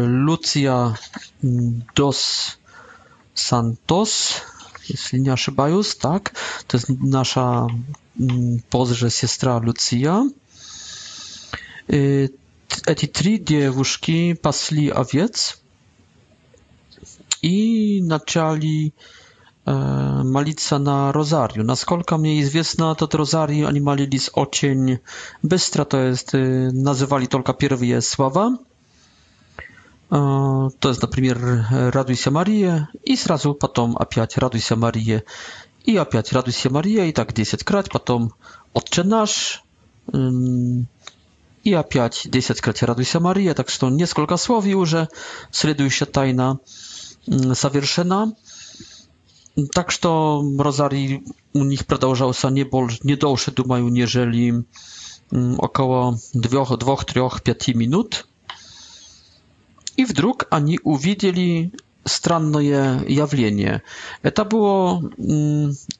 [0.07, 0.93] Lucia
[1.43, 2.51] mm, dos
[3.35, 4.41] Santos,
[4.89, 6.35] jeśli nie ошибаюсь, tak?
[6.67, 7.67] To jest nasza
[8.69, 10.29] позже сестра Луция.
[11.87, 15.59] Эти три девушки пасли овец
[17.41, 18.93] и начали
[19.65, 21.61] молиться на rozariu.
[21.63, 24.99] Naskолько mnie известно, тот розарий они молились очень
[25.43, 28.57] быстро, то есть называли только первые слова.
[30.79, 31.37] To jest, na przykład,
[31.95, 35.21] Raduj się Marię i zrazu potem opiać Raduj się Marię
[35.85, 38.33] И опять «Радуйся, Мария», и так 10 крат, потом
[38.73, 39.63] «Отче наш»,
[41.63, 45.09] и опять 10 крат «Радуйся, Мария», так что несколько слов и уже
[45.51, 46.59] следующая тайна
[47.55, 48.33] совершена.
[49.73, 51.23] Так что розарий
[51.53, 54.63] у них продолжался не, больше, не дольше, думаю, нежели
[55.31, 58.25] około 2, 2, 3, 5 minut.
[59.97, 61.71] I wdruk oni uwidzieli
[62.11, 63.81] странное явление.
[64.21, 65.01] Это было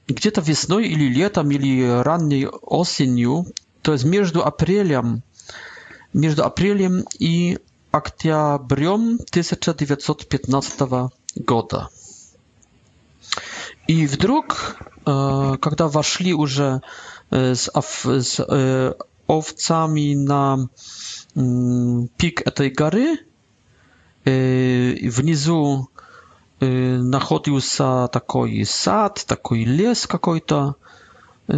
[0.08, 3.48] где-то весной или летом, или ранней осенью,
[3.82, 5.24] то есть между апрелем,
[6.14, 7.58] между апрелем и
[7.92, 10.82] октябрем 1915
[11.36, 11.90] года.
[13.88, 16.82] И вдруг, когда вошли уже
[17.32, 18.96] с, с
[19.28, 20.70] овцами на
[22.18, 23.18] пик этой горы,
[24.26, 25.91] внизу
[26.62, 30.76] находился такой сад, такой лес какой-то,
[31.48, 31.58] там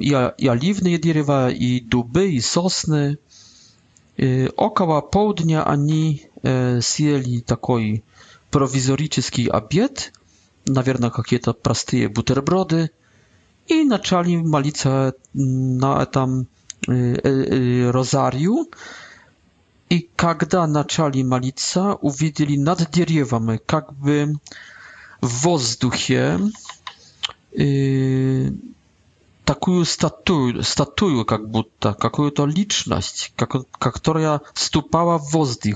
[0.00, 0.08] и,
[0.38, 3.18] и оливные дерева, и дубы, и сосны.
[4.56, 8.04] Около полдня они съели такой
[8.50, 10.10] prowizoryczny obiad,
[10.66, 12.90] naверное, какие-то простые бутерброды,
[13.66, 16.46] и начали молиться на этом
[16.86, 18.66] э, э, розарию,
[19.92, 24.32] i kiedy zaczęli malica, uwidzieli nad drzewami, jakby
[25.22, 26.22] w wozduchie
[27.58, 27.62] e,
[29.44, 29.84] taką
[30.74, 33.32] statuję, jak butta, jaką to liczność,
[33.92, 35.30] która stupała w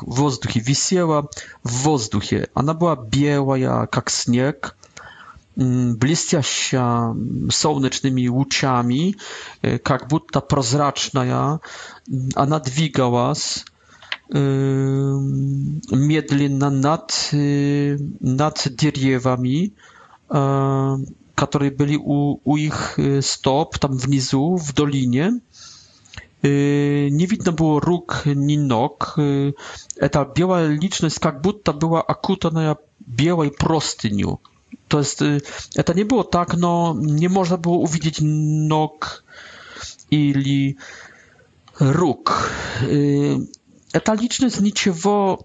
[0.06, 1.22] wozduchie, wisiała
[1.64, 2.46] w wozduchie.
[2.54, 4.74] Ona była biała jak śnieg,
[6.00, 7.14] bliska się
[7.50, 9.14] słonecznymi łuczami,
[9.62, 11.58] jak butta prozraczna,
[12.36, 13.32] ona dwigała
[14.28, 19.72] медленно над, над деревьями,
[20.28, 25.40] которые были у, у их стоп, там внизу, в долине.
[26.42, 29.14] Не видно было рук ни ног.
[29.96, 34.40] Эта белая личность как будто была окутанная белой простынью.
[34.88, 39.22] То есть это не было так, но не можно было увидеть ног
[40.10, 40.78] или
[41.78, 42.50] рук
[44.04, 45.38] ta liczność niczego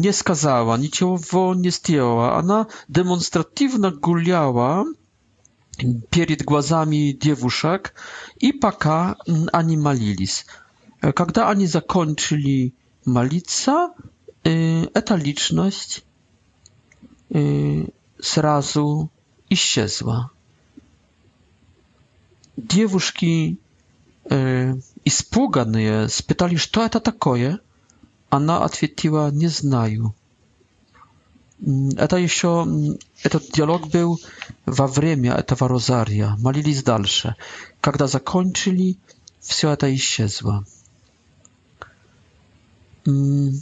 [0.00, 2.36] nie сказала, ничего не сделала.
[2.36, 4.84] Она демонстративно гуляла
[6.10, 7.94] перед глазами девушек,
[8.40, 9.16] и пока
[9.52, 10.46] они молились.
[11.14, 12.72] Когда они закончили
[13.04, 13.90] молиться,
[14.44, 16.04] эта личность
[18.20, 19.10] сразу
[19.50, 20.30] исчезла.
[22.56, 23.58] Девушки
[25.04, 27.60] Испуганные спитали, что это такое.
[28.30, 30.14] Она ответила, не знаю.
[31.96, 32.66] Это еще,
[33.22, 34.20] этот диалог был
[34.66, 36.36] во время этого розария.
[36.38, 37.34] Молились дальше.
[37.80, 38.96] Когда закончили,
[39.40, 40.64] все это исчезло.
[43.04, 43.56] Все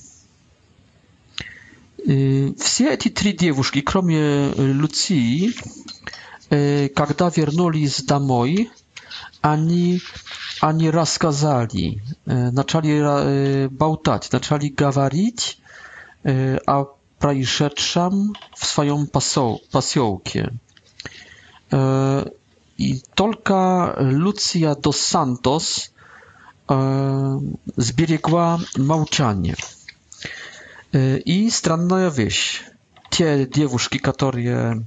[2.91, 5.53] эти три девушки, кроме Люции,
[6.49, 8.71] когда вернулись домой,
[9.43, 9.99] ani,
[10.61, 12.01] ani rozkazali.
[12.29, 13.15] E, zaczęli e,
[13.71, 15.61] bałtać, zaczęli gawarić
[16.27, 16.33] e,
[16.67, 16.85] a
[17.19, 19.07] prajszeczam w swoją
[19.73, 20.51] pasiołkę.
[22.79, 23.57] I tylko
[23.99, 25.91] Lucia dos Santos
[27.77, 29.55] zbiegła małcianie.
[31.27, 32.65] I stranna wieś.
[33.11, 34.81] Te dziewuszki, które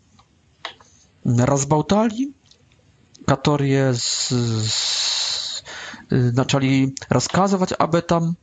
[1.26, 2.32] rozbałtali,
[3.26, 5.64] которые с, с,
[6.10, 8.38] начали рассказывать об этом,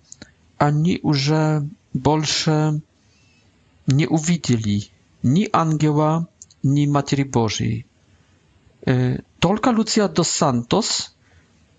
[0.58, 2.80] они уже больше
[3.86, 4.88] не увидели
[5.22, 6.28] ни ангела,
[6.62, 7.86] ни Матери Божьей.
[9.38, 11.12] Только Луция до Сантос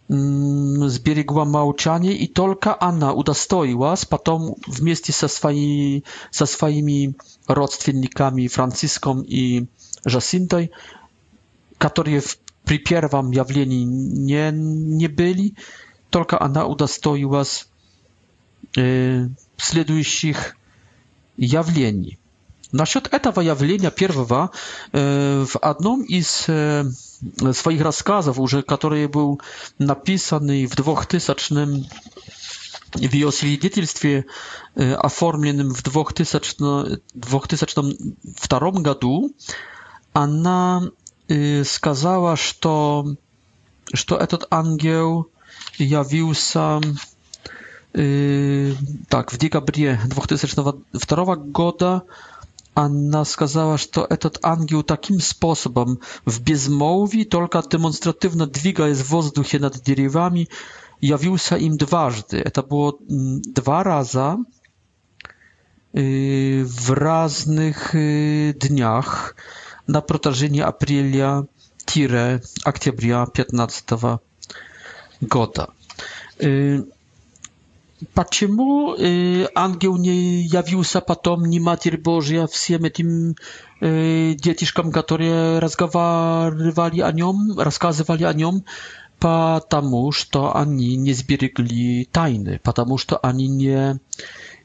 [0.08, 7.16] сберегла молчание, и только она удостоилась потом вместе со, свои, со своими
[7.48, 9.66] родственниками Франциском и
[10.06, 10.72] Жасинтой,
[11.80, 12.22] которые
[12.66, 15.56] при первом явлении не, не были,
[16.10, 17.68] только она удостоилась
[18.78, 20.56] э, следующих
[21.38, 22.18] явлений.
[22.72, 24.52] Насчет этого явления первого
[24.94, 26.86] э, в одном из э,
[27.54, 29.42] своих рассказов, уже который был
[29.78, 31.88] написанный в 2000
[32.92, 34.24] w jego świadectwie
[34.98, 39.34] оформленным w 2000, 2002 году
[40.12, 40.84] она
[41.66, 43.06] сказала, что,
[43.94, 45.28] что этот ангел
[45.78, 46.82] явился
[47.94, 52.04] так, в декабре 2002 года
[52.74, 59.82] она сказала, что этот ангел таким способом в безмолвии, только демонстративно двигаясь в воздухе над
[59.84, 60.48] деревами,
[61.02, 62.38] явился им дважды.
[62.38, 64.38] Это было два раза
[65.92, 69.36] в разных днях
[69.92, 71.44] na protażenie aprilia
[71.86, 73.84] tire aktybria 15
[75.22, 75.68] gota.
[78.16, 78.96] Dlaczego
[79.56, 83.34] angiel nie jawił się potem, nie Matier Boża, wszystkim tym
[83.84, 87.28] y, dzieciom, które rozmawiali o nią,
[87.58, 88.60] rozkazywali o nią?
[90.30, 94.00] to ani nie не tajny, тайны, потому что они не,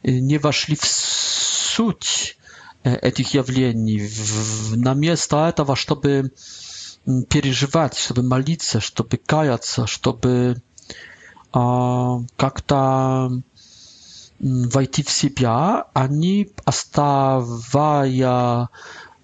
[0.04, 2.35] не вошли в суть
[2.94, 4.08] этих явлений,
[4.76, 6.32] на место этого, чтобы
[7.28, 10.56] переживать, чтобы молиться, чтобы каяться, чтобы
[11.52, 13.30] как-то
[14.38, 18.68] войти в себя, они, оставая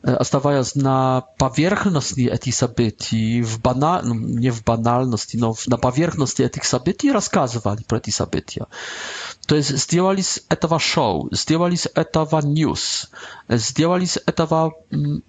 [0.03, 4.03] оставаясь на поверхности этих событий, в банал...
[4.03, 8.67] ну, не в банальности, но на поверхности этих событий рассказывали про эти события.
[9.47, 13.09] То есть сделали с этого шоу, сделали с этого ньюс,
[13.49, 14.73] сделали с этого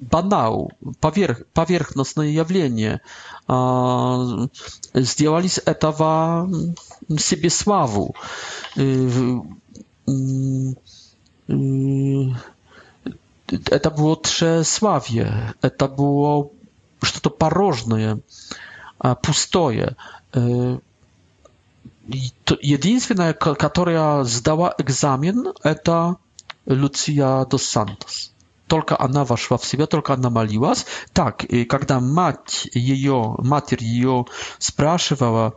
[0.01, 1.45] банал, поверх...
[1.53, 3.01] поверхностное явление,
[3.47, 6.49] сделали с этого
[7.19, 8.15] себе славу
[13.69, 16.49] это было тщеславие, это было
[17.01, 18.19] что-то порожное,
[19.21, 19.95] пустое.
[22.05, 26.17] Единственная, которая сдала экзамен, это
[26.65, 28.31] Луция Дос Сантос.
[28.67, 30.85] Только она вошла в себя, только она молилась.
[31.13, 34.25] Так, и когда мать ее, матерь ее
[34.57, 35.55] спрашивала,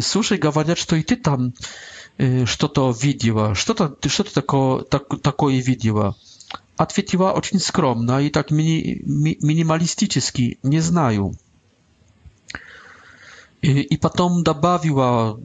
[0.00, 1.54] слушай, говорят, что и ты там
[2.46, 6.16] что-то видела, что-то что, -то, что -то такое, так, такое видела
[6.78, 11.34] ответила очень скромно и так мини, ми, минималистически, не знаю.
[13.60, 15.38] И, и потом добавила,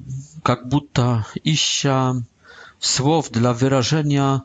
[0.43, 2.15] как будто ища
[2.79, 4.41] słów dla wyrażenia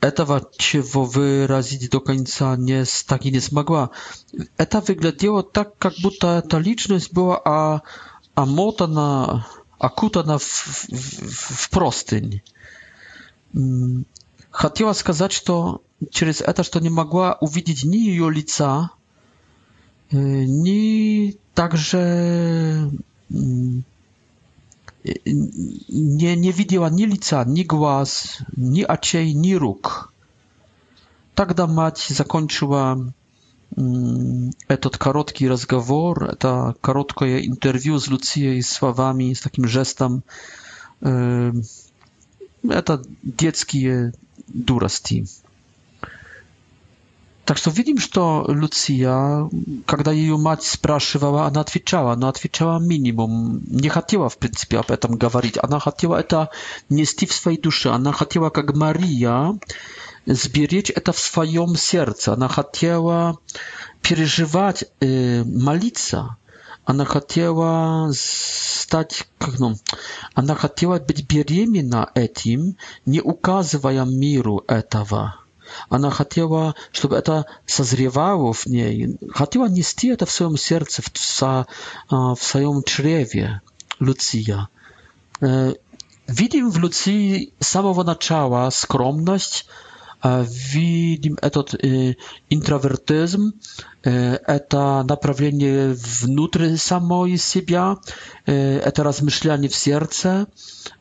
[0.00, 3.90] этого, чего выразить до конца не, так и не смогла.
[4.56, 7.82] Это выглядело так, как будто эта личность была а,
[8.34, 9.46] омотана,
[9.78, 12.42] окутана в, в, в простынь
[14.50, 18.90] хотела сказать, что через это, что не могла увидеть ни ее лица,
[20.10, 22.90] ни также
[23.30, 23.82] не,
[25.02, 30.12] не видела ни лица, ни глаз, ни очей, ни рук.
[31.34, 33.12] Тогда мать закончила
[34.68, 40.24] этот короткий разговор, это короткое интервью с Люцией словами, с таким жестом.
[41.00, 41.62] Это
[43.22, 44.12] детские
[44.48, 45.26] дурости.
[47.44, 49.50] Так что видим, что Люция,
[49.84, 53.62] когда ее мать спрашивала, она отвечала, но отвечала минимум.
[53.66, 55.58] Не хотела, в принципе, об этом говорить.
[55.60, 56.50] Она хотела это
[56.88, 57.90] нести в своей душе.
[57.90, 59.58] Она хотела, как Мария,
[60.26, 62.34] сберечь это в своем сердце.
[62.34, 63.40] Она хотела
[64.00, 66.36] переживать, молиться.
[66.90, 69.76] Она хотела стать, как, ну,
[70.34, 75.36] она хотела быть беременна этим, не указывая миру этого.
[75.88, 81.66] Она хотела, чтобы это созревало в ней, хотела нести это в своем сердце, в, в,
[82.10, 83.60] в своем чреве,
[84.00, 84.66] Люция.
[85.40, 89.66] Видим в Люции с самого начала скромность,
[90.22, 91.72] Видим этот
[92.50, 93.54] интровертизм,
[94.02, 97.96] это направление внутрь самой себя,
[98.44, 100.46] это размышляние в сердце,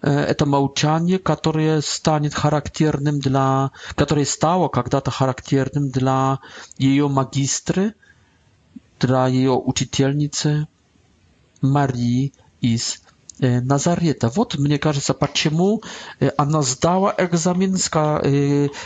[0.01, 6.39] это молчание, которое станет характерным для, которое стало когда-то характерным для
[6.77, 7.95] ее магистры,
[9.01, 10.65] для ее учительницы
[11.61, 13.01] Марии из
[13.39, 14.29] на Назарета.
[14.29, 15.81] Вот, мне кажется, почему
[16.37, 17.77] она сдала экзамен,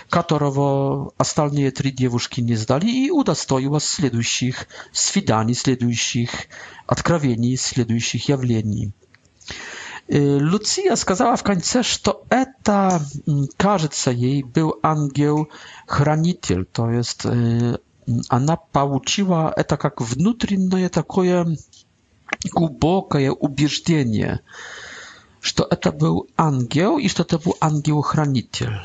[0.09, 6.29] которого остальные три девушки не сдали, и удостоилась следующих свиданий, следующих
[6.85, 8.91] откровений, следующих явлений.
[10.39, 12.99] Lucia сказała w końcu, że это,
[13.57, 17.25] кажется jej, był ангел-хранитель, to jest,
[18.29, 21.45] ona получила это как внутреннее такое
[22.53, 24.39] głębokie ubieżdzenie,
[25.41, 28.79] że to był angiel i że to był angiel chraniciel.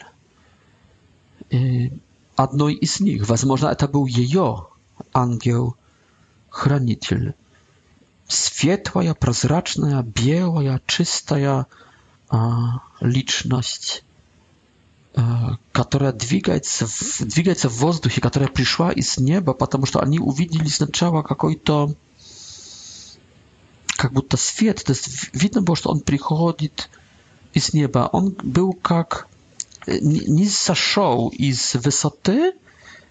[2.39, 4.31] Jednej z nich, być może to był jej
[5.13, 5.67] angiel
[6.51, 7.33] chraniciel.
[8.29, 11.37] Światła, prozraczna, biała, czysta
[13.03, 14.05] liczność,
[15.73, 20.81] która dwiga się w powietrzu, która przyszła z nieba, ponieważ oni uwidzieli z
[21.29, 21.87] jakoj to
[23.99, 26.89] как будто свет, то есть видно было, что он приходит
[27.53, 28.09] из неба.
[28.13, 29.27] Он был как
[29.89, 32.53] не сошел из высоты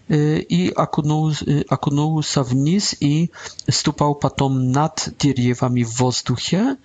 [0.07, 1.33] и окунул,
[1.67, 3.31] окунулся вниз и
[3.69, 6.77] ступал потом над деревьями в воздухе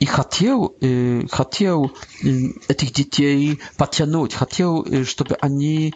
[0.00, 0.74] и хотел,
[1.30, 1.92] хотел
[2.68, 5.94] этих детей потянуть, хотел, чтобы они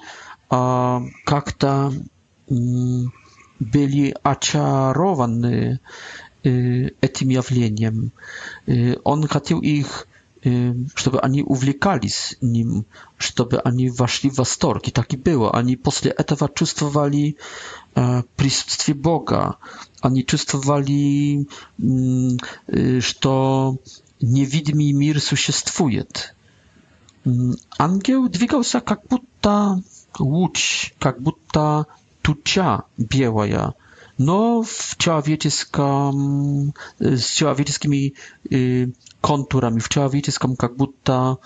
[0.49, 1.93] как-то
[3.61, 5.77] byli oczarowani
[6.47, 8.11] y, e, tym zjawieniem.
[8.69, 10.07] Y, on chciał ich,
[10.47, 10.51] e,
[10.97, 12.83] żeby ani uwlekali z nim,
[13.19, 14.89] żeby oni weszli w wastorg.
[14.89, 15.53] I tak i było.
[15.53, 17.37] Oni posle etawa czuwali
[18.37, 19.55] присутствие Бога.
[20.03, 21.47] Они чувствовали,
[23.01, 23.31] что
[24.21, 26.35] невидимый мир существует.
[27.79, 29.83] Ангел двигался как будто
[30.19, 31.87] луч, как будто
[32.27, 33.71] tuća białая,
[34.19, 38.15] но w человеческом, с человеческими
[38.51, 38.89] э,
[39.21, 41.37] контурами, в человеческом как будто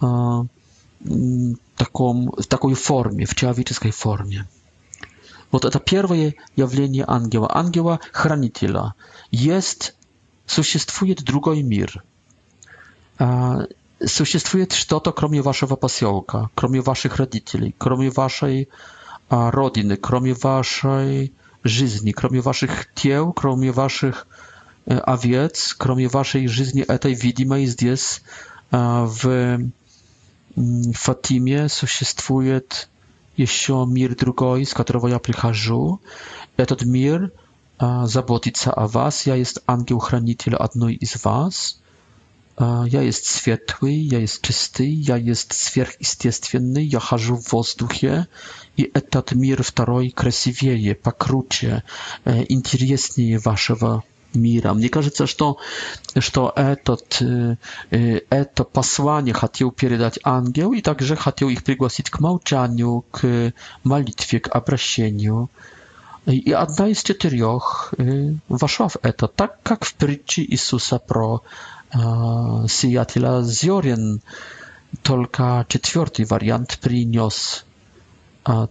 [0.00, 0.46] э,
[1.76, 4.44] таком, такой форме, в человеческой форме.
[5.52, 8.92] Вот это первое явление ангела, ангела-хранителя.
[9.30, 9.94] Есть,
[10.46, 12.04] существует другой мир.
[13.18, 13.64] Э,
[14.06, 18.66] существует что-то, кроме вашего поселка, кроме ваших родителей, кроме вашей э,
[19.30, 24.26] Родины, кроме вашей жизни, кроме ваших тел, кроме ваших
[24.86, 28.22] овец, кроме вашей жизни этой видимой здесь,
[28.70, 29.60] в
[30.94, 32.88] Фатиме, существует
[33.36, 36.00] еще мир другой, из которого я прихожу.
[36.56, 37.30] Этот мир
[37.78, 39.26] заботится о вас.
[39.26, 41.80] Я есть ангел-хранитель одной из вас.
[42.60, 48.26] Я есть светлый, я есть чистый, я есть сверхъестественный, я хожу в воздухе,
[48.76, 51.84] и этот мир второй красивее, покруче,
[52.24, 54.02] интереснее вашего
[54.34, 54.72] мира.
[54.74, 55.58] Мне кажется, что,
[56.18, 57.22] что этот,
[57.90, 63.52] это послание хотел передать ангел и также хотел их пригласить к молчанию, к
[63.84, 65.48] молитве, к обращению.
[66.26, 67.94] И одна из четырех
[68.48, 71.42] вошла в это, так как в притче Иисуса про
[72.66, 74.18] przyjaciela z Jorien.
[75.02, 77.66] Только четвертый вариант принес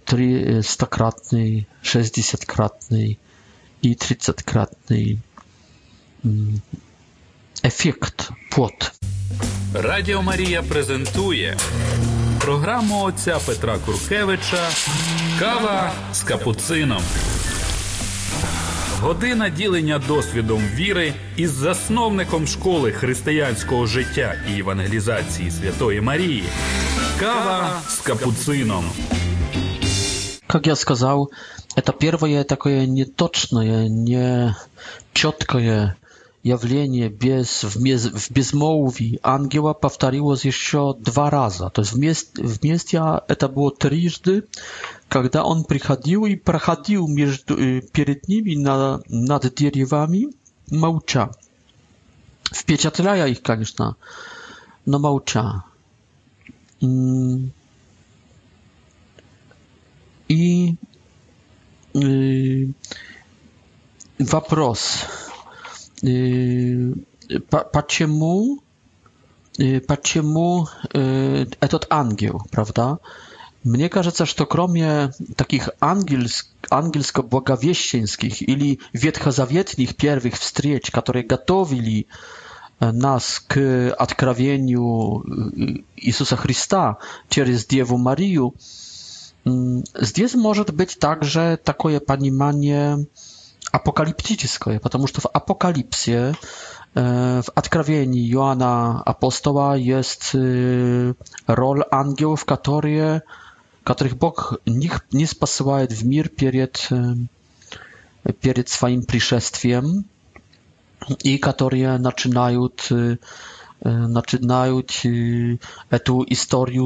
[0.05, 3.19] три стократный, шестьдесяткратный
[3.83, 5.19] и тридцаткратный
[7.61, 8.93] ефект пот.
[9.75, 11.57] Радіо Марія презентує
[12.41, 14.69] програму отця Петра Куркевича
[15.39, 17.03] Кава з капуцином.
[19.01, 26.43] Година ділення досвідом віри із засновником школи християнського життя і евангелізації Святої Марії.
[27.19, 28.83] Кава с капуцином.
[30.47, 31.29] Как я сказал,
[31.75, 34.55] это первое такое неточное, не
[35.13, 35.93] четкое
[36.43, 41.69] явление без, в, без, в безмолвии ангела повторилось еще два раза.
[41.69, 42.97] То есть вместе, вместе
[43.29, 44.43] это было трижды,
[45.09, 47.55] Когда он приходил и проходил между,
[47.93, 50.27] перед ними на, над деревами,
[50.69, 51.31] молча,
[52.53, 53.95] впечатляя их, конечно,
[54.85, 55.63] но молча.
[60.29, 60.75] И
[64.19, 65.05] вопрос,
[67.71, 68.59] почему,
[69.87, 72.99] почему этот ангел, правда,
[73.67, 82.07] Мне кажется, что кроме таких ангельских ангельско-благовещенских или ветхозаветных первых встреч, которые готовили
[82.79, 86.97] нас к откровению Иисуса Христа
[87.29, 88.53] через Деву Марию,
[89.43, 93.05] здесь может быть также такое понимание
[93.73, 96.35] апокалиптическое, потому что в Апокалипсе,
[96.93, 100.31] в Откровении Иоанна Апостола есть
[101.47, 103.23] роль ангелов, которые
[103.95, 106.89] których Bóg nikt nie spasuje w mir przed
[108.41, 110.03] przed swoim przyszestwiem
[111.23, 112.67] i które zaczynają
[114.13, 115.15] zaczynają e, e,
[115.95, 116.83] e, tę historię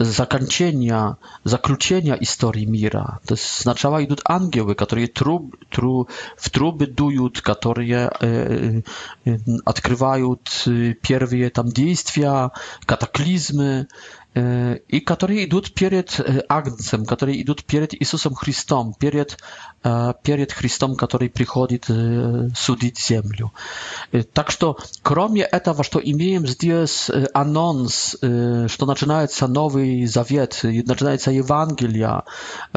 [0.00, 1.14] zakończenia,
[1.44, 3.18] zakluczenia historii mira.
[3.26, 5.02] To znaczyła idą anioły, które
[6.36, 8.08] w truby dują, które
[9.64, 10.36] odkrywają
[11.02, 12.50] pierwsze tam działania,
[12.86, 13.86] kataklizmy.
[14.36, 19.36] Yy, i które idą przed yy, Agnesem, które idą przed Jezusem Chrystusem, przed
[20.22, 21.84] перед Христом, который приходит
[22.56, 23.52] судить землю.
[24.32, 32.22] Так что, кроме этого, что имеем здесь анонс, что начинается Новый Завет, начинается Евангелие,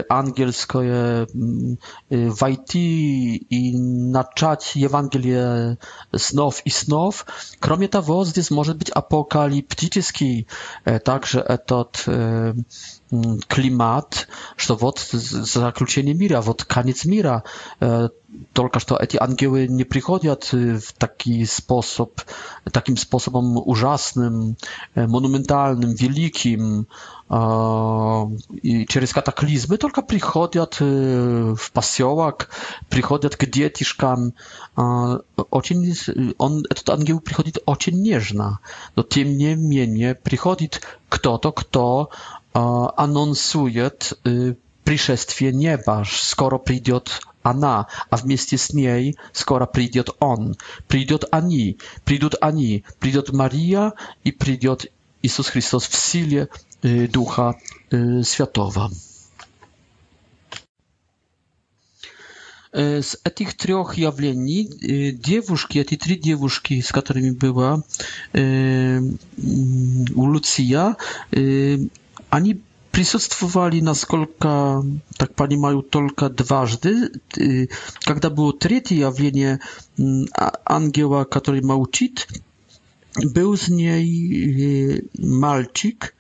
[0.09, 1.29] ангельское
[2.11, 5.79] войти и начать Евангелие
[6.17, 7.27] снов и снов.
[7.61, 10.00] Кроме того, здесь может быть апокалиптический
[10.85, 12.53] E, także etat e,
[13.13, 15.09] Mm, klimat, że wot
[15.43, 17.43] zakluczenie mira, wod kaniec mira,
[17.83, 18.09] e,
[18.53, 20.37] tylko że to te anioły nie przychodzą
[20.81, 22.25] w taki sposób,
[22.73, 24.55] takim sposobem ужасnym,
[24.95, 26.87] e, monumentalnym, wielkim
[27.31, 27.37] e,
[28.63, 30.67] i przez kataklizmy, tylko przychodzą
[31.57, 32.39] w pasiołak,
[32.91, 34.31] przychodzą k dzieciszkam.
[36.47, 38.59] on ten anioł przychodzi bardzo nieżna,
[38.97, 40.69] no tym nie mniej przychodzi
[41.09, 42.09] kto to kto
[42.97, 43.91] anonsuje
[44.27, 46.95] y, przyszestwie nieba, skoro przyjdzie
[47.45, 50.55] ona, a w miejscu z niej skoro przyjdzie on.
[50.89, 53.93] Przyjdzie ani, przyjdą ani, przyjdzie Maria
[54.25, 54.77] i przyjdzie
[55.23, 56.47] Jezus Chrystus w sile
[56.85, 57.55] y, Ducha
[57.95, 58.89] y, Świętego.
[63.03, 64.69] Z tych trzech jawleni,
[65.15, 67.79] dziewuszki, te trzy dziewuszki, z którymi była e,
[68.39, 69.19] mm,
[70.17, 70.95] Lucia,
[72.31, 72.63] Они
[72.93, 74.85] присутствовали, насколько
[75.17, 77.11] так понимаю, только дважды,
[78.05, 79.61] когда было третье явление
[80.65, 82.29] ангела, который молчит,
[83.17, 86.15] был с ней мальчик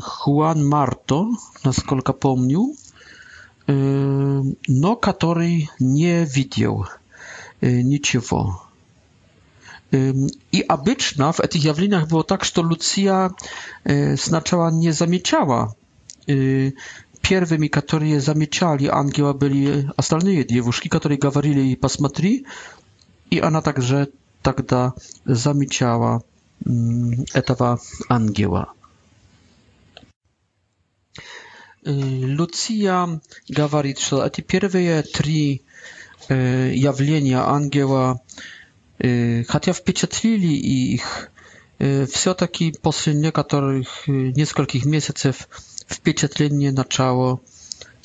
[0.00, 1.24] Хуан Марто,
[1.64, 2.74] насколько помню,
[3.66, 6.86] но который не видел
[7.62, 8.60] ничего.
[10.52, 13.30] I abyczna w tych jawlinach było tak, że Lucja
[13.90, 15.72] y, znaczała nie zamieciała.
[16.28, 16.72] Y,
[17.22, 22.44] Pierwymi, którzy zamieciali angiela, byli ostatnie y, dziewuszki, które gawarili i pasmatri.
[23.30, 24.06] I ona także
[24.42, 24.92] тогда
[25.26, 26.20] zamieciała
[27.34, 27.78] etawa
[28.08, 28.64] ангела.
[32.36, 35.60] Луция говорит, что эти первые три
[36.30, 38.18] явления ангела
[39.48, 41.30] хотя впечатлили их
[41.78, 45.48] все-таки после некоторых нескольких месяцев
[45.88, 47.40] впечатление начало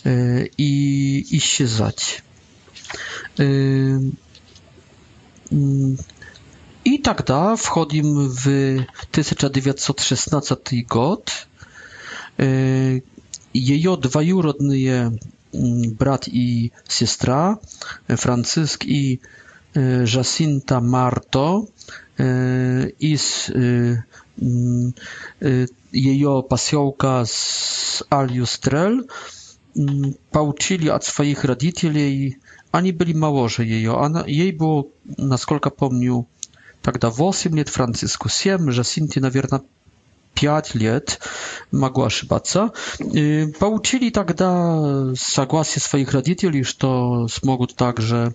[0.05, 2.23] и исчезать.
[6.85, 8.45] I тогда wchodzimy w
[9.11, 11.31] 1916 год.
[13.53, 15.17] Ее двоюродные
[15.53, 17.59] брат и сестра,
[18.19, 19.21] Франциск и
[19.75, 21.65] Y, Jacinta Marto
[22.19, 24.01] y, i z y,
[25.93, 29.05] jej pasiołka z Aljustrel
[30.31, 31.91] pouczyli od swoich rodziców,
[32.71, 33.87] oni byli małoże jej,
[34.25, 34.83] jej było,
[35.17, 36.25] na skolka pomniu,
[36.81, 39.29] tak da 8 lat, Francisku 7, Jacinti na
[40.35, 41.19] 5 лет
[41.71, 42.71] могу ошибаться,
[43.59, 48.33] получили тогда согласие своих родителей, что смогут также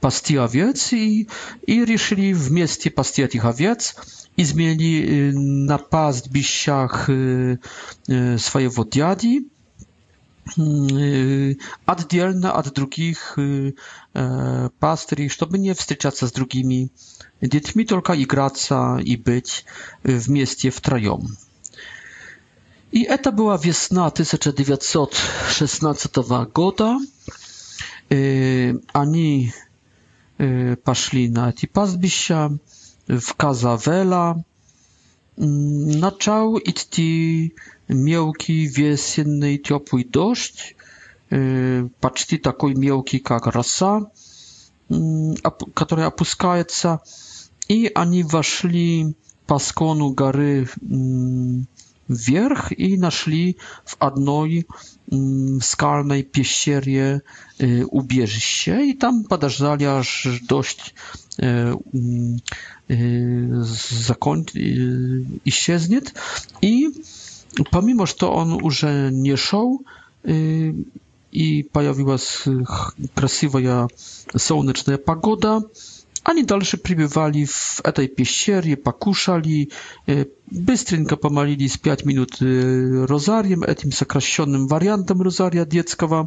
[0.00, 1.28] пасти овец, и,
[1.66, 3.94] и решили вместе пасти этих овец,
[4.36, 9.48] изменили на пастбищах своего дяди,
[11.86, 13.38] отдельно от других
[14.78, 16.90] pastry, чтобы не встречаться с другими
[17.40, 19.64] детьми, только играться и быть
[20.04, 21.36] вместе втроем.
[22.92, 26.16] И это была весна 1916
[26.54, 26.96] года.
[28.08, 29.52] Они
[30.84, 32.56] пошли на эти пастбища
[33.08, 34.44] в Казавела.
[35.36, 37.56] Начал идти
[37.88, 40.76] мелкий весенний теплый дождь,
[42.00, 44.06] почти такой мелкий, как роса,
[44.88, 47.00] который опускается,
[47.66, 49.16] и они вошли
[49.46, 50.68] по склону горы
[52.06, 54.66] вверх и нашли в одной
[55.62, 57.22] скальной пещере
[57.58, 60.94] убежище, и там подождали, аж дождь
[62.86, 64.42] закон...
[65.44, 66.14] исчезнет,
[66.60, 66.90] и
[67.72, 69.82] помимо, что он уже не шел,
[71.34, 72.62] i pojawiła się
[73.14, 73.58] krasywa
[74.38, 75.60] słoneczna pogoda.
[76.24, 79.68] Ani dalsze przybywali w tej pieścierie, pakuszali,
[81.00, 86.24] e, pomalili z 5 minut e, rozariem, etim sakrasionym wariantem rozaria dzieckowa.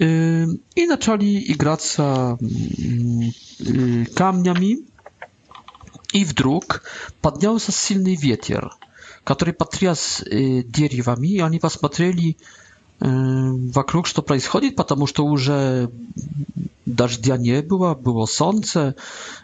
[0.00, 0.06] E,
[0.76, 2.36] I zaczęli igrać mm,
[4.02, 4.76] e, kamniami.
[6.14, 6.82] I wdruk
[7.22, 8.68] padniał się silny wietier,
[9.24, 10.38] który patrias e,
[10.88, 12.36] drzewami, i oni patrzyli,
[13.00, 15.90] вокруг, что происходит, потому что уже
[16.86, 18.94] дождя не было, было солнце,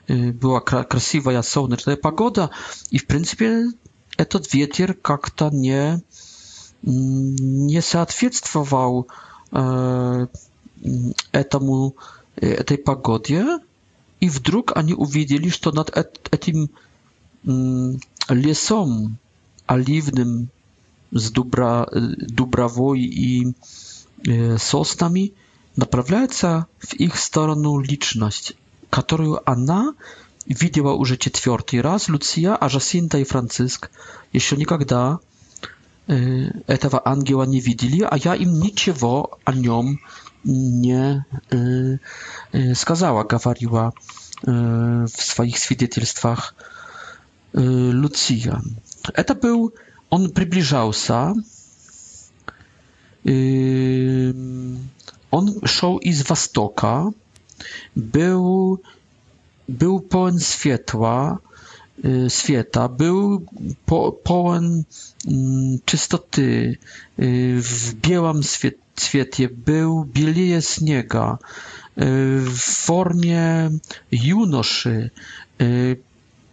[0.08, 2.50] была красивая солнечная погода,
[2.90, 3.66] и в принципе
[4.16, 6.02] этот ветер как-то не,
[6.82, 9.08] не соответствовал
[11.32, 11.94] этому,
[12.36, 13.58] этой погоде,
[14.20, 15.94] и вдруг они увидели, что над
[16.30, 16.70] этим
[18.30, 19.18] лесом
[19.66, 20.48] оливным
[21.12, 23.54] с Дубра, Дубровой и
[24.26, 25.34] э, Состами,
[25.76, 28.54] направляется в их сторону личность,
[28.90, 29.94] которую она
[30.46, 33.90] видела уже четвертый раз Люция, а Жасинта и Франциск
[34.32, 35.20] еще никогда
[36.08, 40.00] э, этого ангела не видели, а я им ничего о нем
[40.44, 41.98] не э,
[42.52, 43.92] э, сказала, говорила
[44.44, 46.54] э, в своих свидетельствах
[47.54, 48.60] э, Люция.
[49.14, 49.72] Это был
[50.12, 51.34] он się.
[55.30, 57.14] on yy, szł z Wschodu.
[57.96, 58.80] był,
[59.68, 61.38] był pełen światła,
[62.04, 63.46] yy, świata, był
[63.86, 64.82] po, pełen
[65.28, 66.76] mm, czystoty,
[67.18, 68.40] yy, w białym
[69.00, 71.38] świecie był bielie śniega,
[71.96, 73.70] w formie
[74.10, 75.10] junoszy,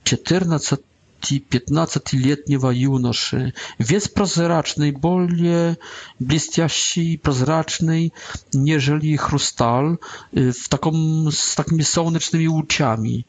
[0.03, 0.77] 14
[1.21, 3.51] 15-letniego junoszy.
[3.89, 5.75] Jest prozraczny, bardziej
[6.19, 8.09] blistiaści, prozraczny,
[8.53, 9.97] nieżeli chrustal,
[10.37, 13.25] y, w takom, z takimi słonecznymi łuciami.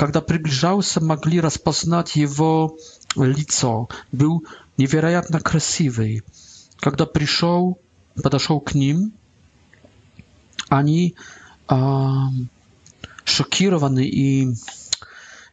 [0.00, 2.74] Kiedy przybliżał się, mogli poznać jego
[3.16, 3.86] lico.
[4.12, 4.42] Był
[4.78, 6.08] niewiarygodnie kresywy.
[6.84, 7.76] Kiedy przyszedł,
[8.22, 9.10] podeszł k nim,
[10.68, 11.14] ani
[11.66, 11.76] a,
[13.24, 14.52] szokirowany i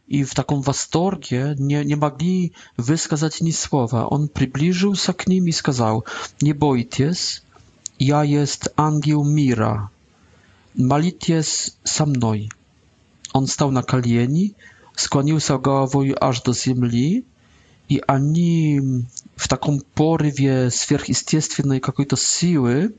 [0.10, 4.10] i w taką wastorgię nie, nie mogli wyskazać ni słowa.
[4.10, 6.04] On przybliżył się k nim i skazał,
[6.42, 7.42] nie bojtes,
[8.00, 9.90] ja jest angiel mira,
[10.76, 12.50] malities sa mnoj.
[13.34, 14.54] On stał na kalieni,
[14.96, 17.24] skłonił się głową aż do ziemi
[17.90, 18.80] i ani
[19.38, 22.92] w taką porywie swierchistiestwiennej jakiejś to siły,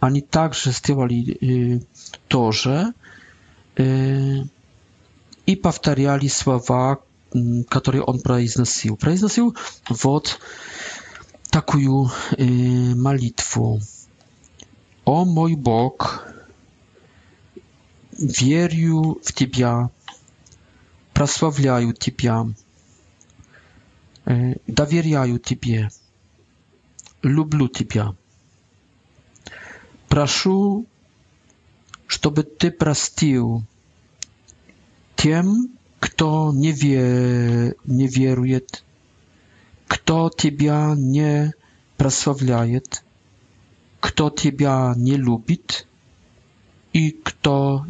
[0.00, 1.80] ani także stywali y,
[2.28, 2.92] to, że
[3.80, 4.48] y,
[5.46, 6.98] и повторяли слова,
[7.68, 8.96] которые он произносил.
[8.96, 9.56] Произносил
[9.88, 10.38] вот
[11.50, 12.44] такую э,
[12.94, 13.80] молитву.
[15.04, 16.24] О мой Бог,
[18.18, 19.90] верю в Тебя,
[21.12, 22.46] прославляю Тебя,
[24.26, 25.88] э, доверяю Тебе,
[27.22, 28.14] люблю Тебя.
[30.08, 30.86] Прошу,
[32.06, 33.64] чтобы Ты простил
[35.22, 35.68] тем,
[36.00, 38.82] кто не, ве, не верует,
[39.86, 41.54] кто тебя не
[41.96, 43.04] прославляет,
[44.00, 45.86] кто тебя не любит
[46.92, 47.86] и кто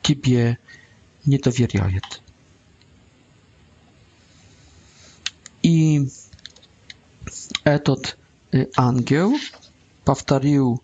[0.00, 0.56] тебе
[1.26, 2.22] не доверяет.
[5.62, 6.08] И
[7.64, 8.16] этот
[8.76, 9.34] ангел
[10.06, 10.82] повторил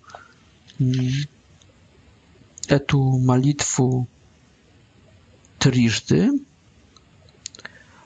[2.68, 4.06] эту молитву
[5.58, 6.30] трижды,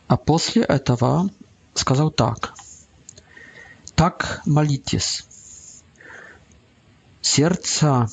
[0.07, 1.31] а после этого
[1.75, 2.55] сказал так.
[3.95, 5.25] Так молитесь.
[7.21, 8.09] Сердца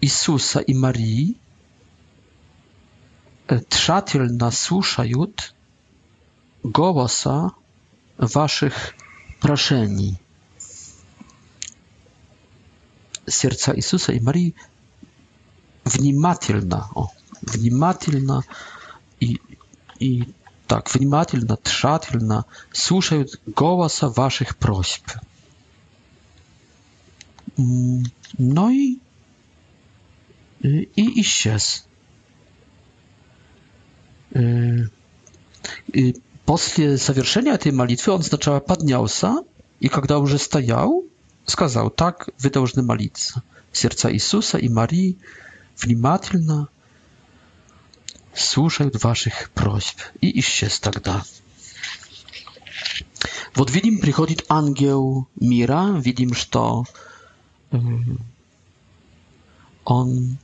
[0.00, 1.36] Иисуса и Марии
[3.68, 5.54] тщательно слушают
[6.62, 7.50] голоса
[8.16, 8.94] ваших
[9.40, 10.18] прошений.
[13.26, 14.54] Сердца Иисуса и Марии
[15.84, 17.10] внимательно, о,
[17.54, 18.42] внимательно
[19.20, 19.40] и,
[19.98, 20.28] и
[20.66, 25.04] так, внимательно, тщательно слушают голоса ваших просьб.
[27.56, 28.02] No
[28.70, 28.98] i,
[30.64, 31.86] i исчез.
[35.92, 39.36] И после совершения этой молитвы он сначала поднялся,
[39.80, 41.04] и когда уже стоял,
[41.46, 43.42] сказал, так вы должны молиться.
[43.70, 45.16] Сердца Иисуса и Марии
[45.76, 46.68] внимательно,
[48.34, 51.22] Służę ваших просьб и исчез тогда.
[53.54, 56.84] Вот видим, приходит ангел мира, видим, что
[59.84, 60.38] он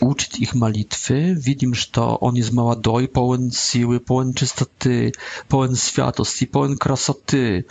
[0.00, 1.34] uczyć ich modlitwy.
[1.38, 5.12] Widzimy, że to on jest maładoj, pełen siły, pełen czystoty,
[5.48, 7.64] pełen światosti, pełen krasoty.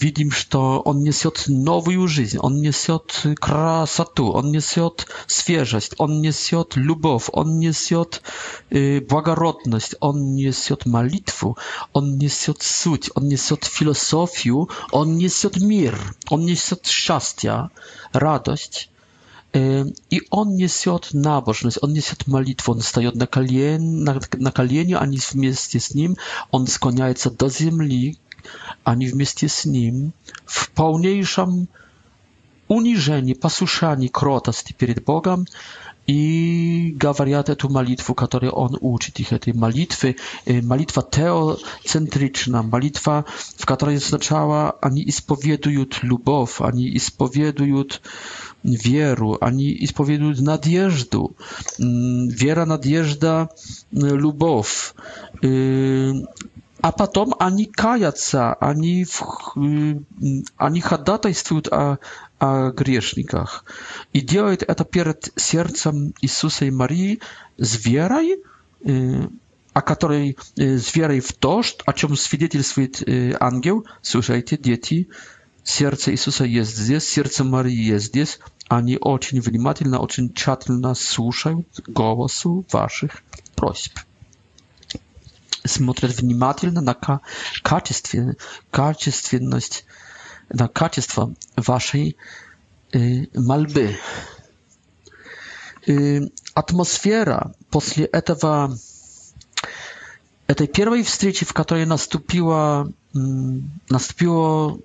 [0.00, 2.98] Widzimy, że to on niesie nową życie, on jest niesie
[3.40, 4.88] krasatu on jest niesie
[5.28, 8.04] świeżość, on jest niesie lubow, on jest niesie
[9.08, 11.52] błagarodność on jest niesie modlitwę,
[11.94, 15.98] on jest niesie suć, on jest niesie filozofię, on jest niesie mir,
[16.30, 17.54] on jest niesie szczęście,
[18.12, 18.91] radość
[20.10, 21.00] i on nie na
[21.30, 25.94] nabożność, on nie modlitwę, on staje na, kalien, na, na kalieniu, ani w mieście z
[25.94, 26.14] nim,
[26.52, 28.16] on skłaniaje się do ziemi,
[28.84, 30.10] ani w mieście z nim,
[30.46, 31.66] w pełniejszym
[32.68, 35.44] uniżeniu, posłuszaniu, krotosti przed Bogiem
[36.06, 40.14] i gawaria tu modlitwę, którą on uczy tych tej modlitwy,
[40.48, 43.24] y, modlitwa teocentryczna, malitwa
[43.58, 47.84] w której oznaczała, ani ispowiedują lubow, ani ispowiedują
[48.64, 51.36] wieru, ani исповедуют надежду.
[51.78, 53.50] Вера, надежда,
[53.90, 54.94] любовь.
[55.42, 59.06] А потом они каятся, они,
[60.56, 61.98] они ходатайствуют о,
[62.40, 63.64] о грешниках.
[64.12, 67.20] И делают это перед сердцем Иисуса и Марии
[67.56, 68.38] с верой,
[68.84, 73.00] о которой, с верой в то, о чем свидетельствует
[73.40, 73.86] ангел.
[74.02, 75.08] Слушайте, дети,
[75.64, 78.40] Сердце Иисуса есть здесь, сердце Марии есть здесь.
[78.68, 83.22] Они очень внимательно, очень тщательно слушают голосу ваших
[83.54, 83.96] просьб.
[85.64, 86.96] Смотрят внимательно на
[87.62, 88.36] качестве,
[88.70, 89.84] качественность,
[90.48, 92.16] на качество вашей
[92.92, 93.96] э, мольбы.
[95.86, 96.20] Э,
[96.54, 98.76] атмосфера после этого,
[100.48, 104.78] этой первой встречи, в которой наступила, наступило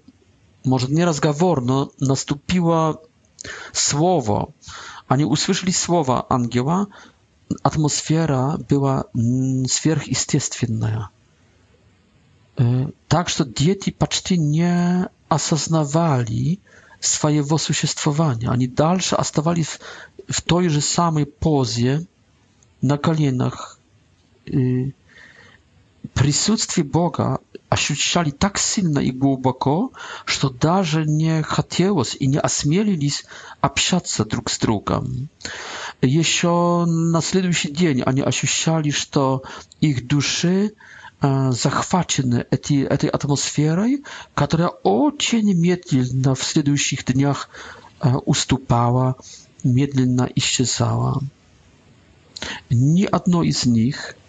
[0.67, 3.01] może nie rozgawor, no nastąpiło
[3.73, 4.51] słowo.
[5.09, 6.87] Oni usłyszeli słowa angioła,
[7.63, 9.03] atmosfera była
[9.67, 11.05] сверхъестественная.
[12.57, 16.59] Mm, e, tak, że dzieci почти nie asoznawali
[17.01, 18.51] swojego существования.
[18.51, 19.79] Oni dalsze оставали w,
[20.33, 21.99] w tej samej pozie
[22.83, 23.77] na kolanach.
[24.47, 24.91] Y,
[26.17, 27.39] присутствие Бога
[27.69, 29.91] ощущали так сильно и глубоко,
[30.25, 33.25] что даже не хотелось и не осмелились
[33.61, 35.29] общаться друг с другом.
[36.01, 39.43] Еще на следующий день они ощущали, что
[39.79, 40.73] их души
[41.21, 44.03] захвачены эти, этой атмосферой,
[44.35, 47.49] которая очень медленно в следующих днях
[48.25, 49.15] уступала,
[49.63, 51.21] медленно исчезала.
[52.69, 54.15] Ни одно из них–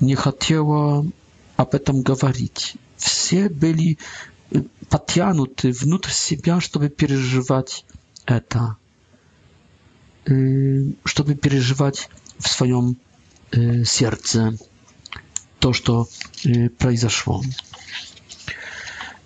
[0.00, 1.06] не хотела
[1.56, 2.76] об этом говорить.
[2.96, 3.98] Все были
[4.88, 7.84] потянуты внутрь себя, чтобы переживать
[8.26, 8.76] это,
[10.24, 12.96] чтобы переживать в своем
[13.84, 14.54] сердце
[15.58, 16.06] то, что
[16.78, 17.42] произошло.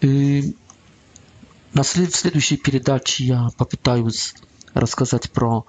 [0.01, 4.35] На след, в следующей передаче я попытаюсь
[4.75, 5.65] рассказать про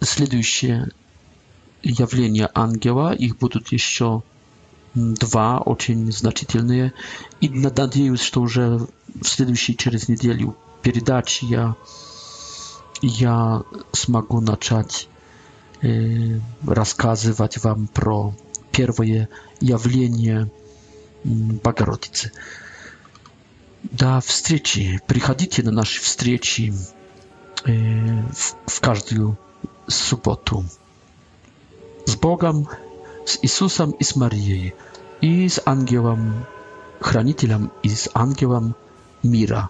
[0.00, 0.88] следующие
[1.82, 4.22] явление ангела, их будут еще
[4.94, 6.92] два очень значительные.
[7.40, 11.76] И надеюсь, что уже в следующей через неделю передач я,
[13.02, 13.62] я
[13.92, 15.08] смогу начать
[15.82, 18.34] э, рассказывать вам про
[18.72, 19.28] первое
[19.60, 20.50] явление
[21.24, 22.32] Богородицы.
[23.82, 25.00] До встречи.
[25.06, 26.72] Приходите на наши встречи
[27.64, 29.36] э, в, в каждую
[29.88, 30.64] субботу.
[32.08, 32.66] z Bogiem,
[33.24, 34.72] z Jezusem i z Mariei,
[35.22, 36.32] i z aniołem,
[37.02, 38.74] chranitelem i z aniołem
[39.24, 39.68] mira.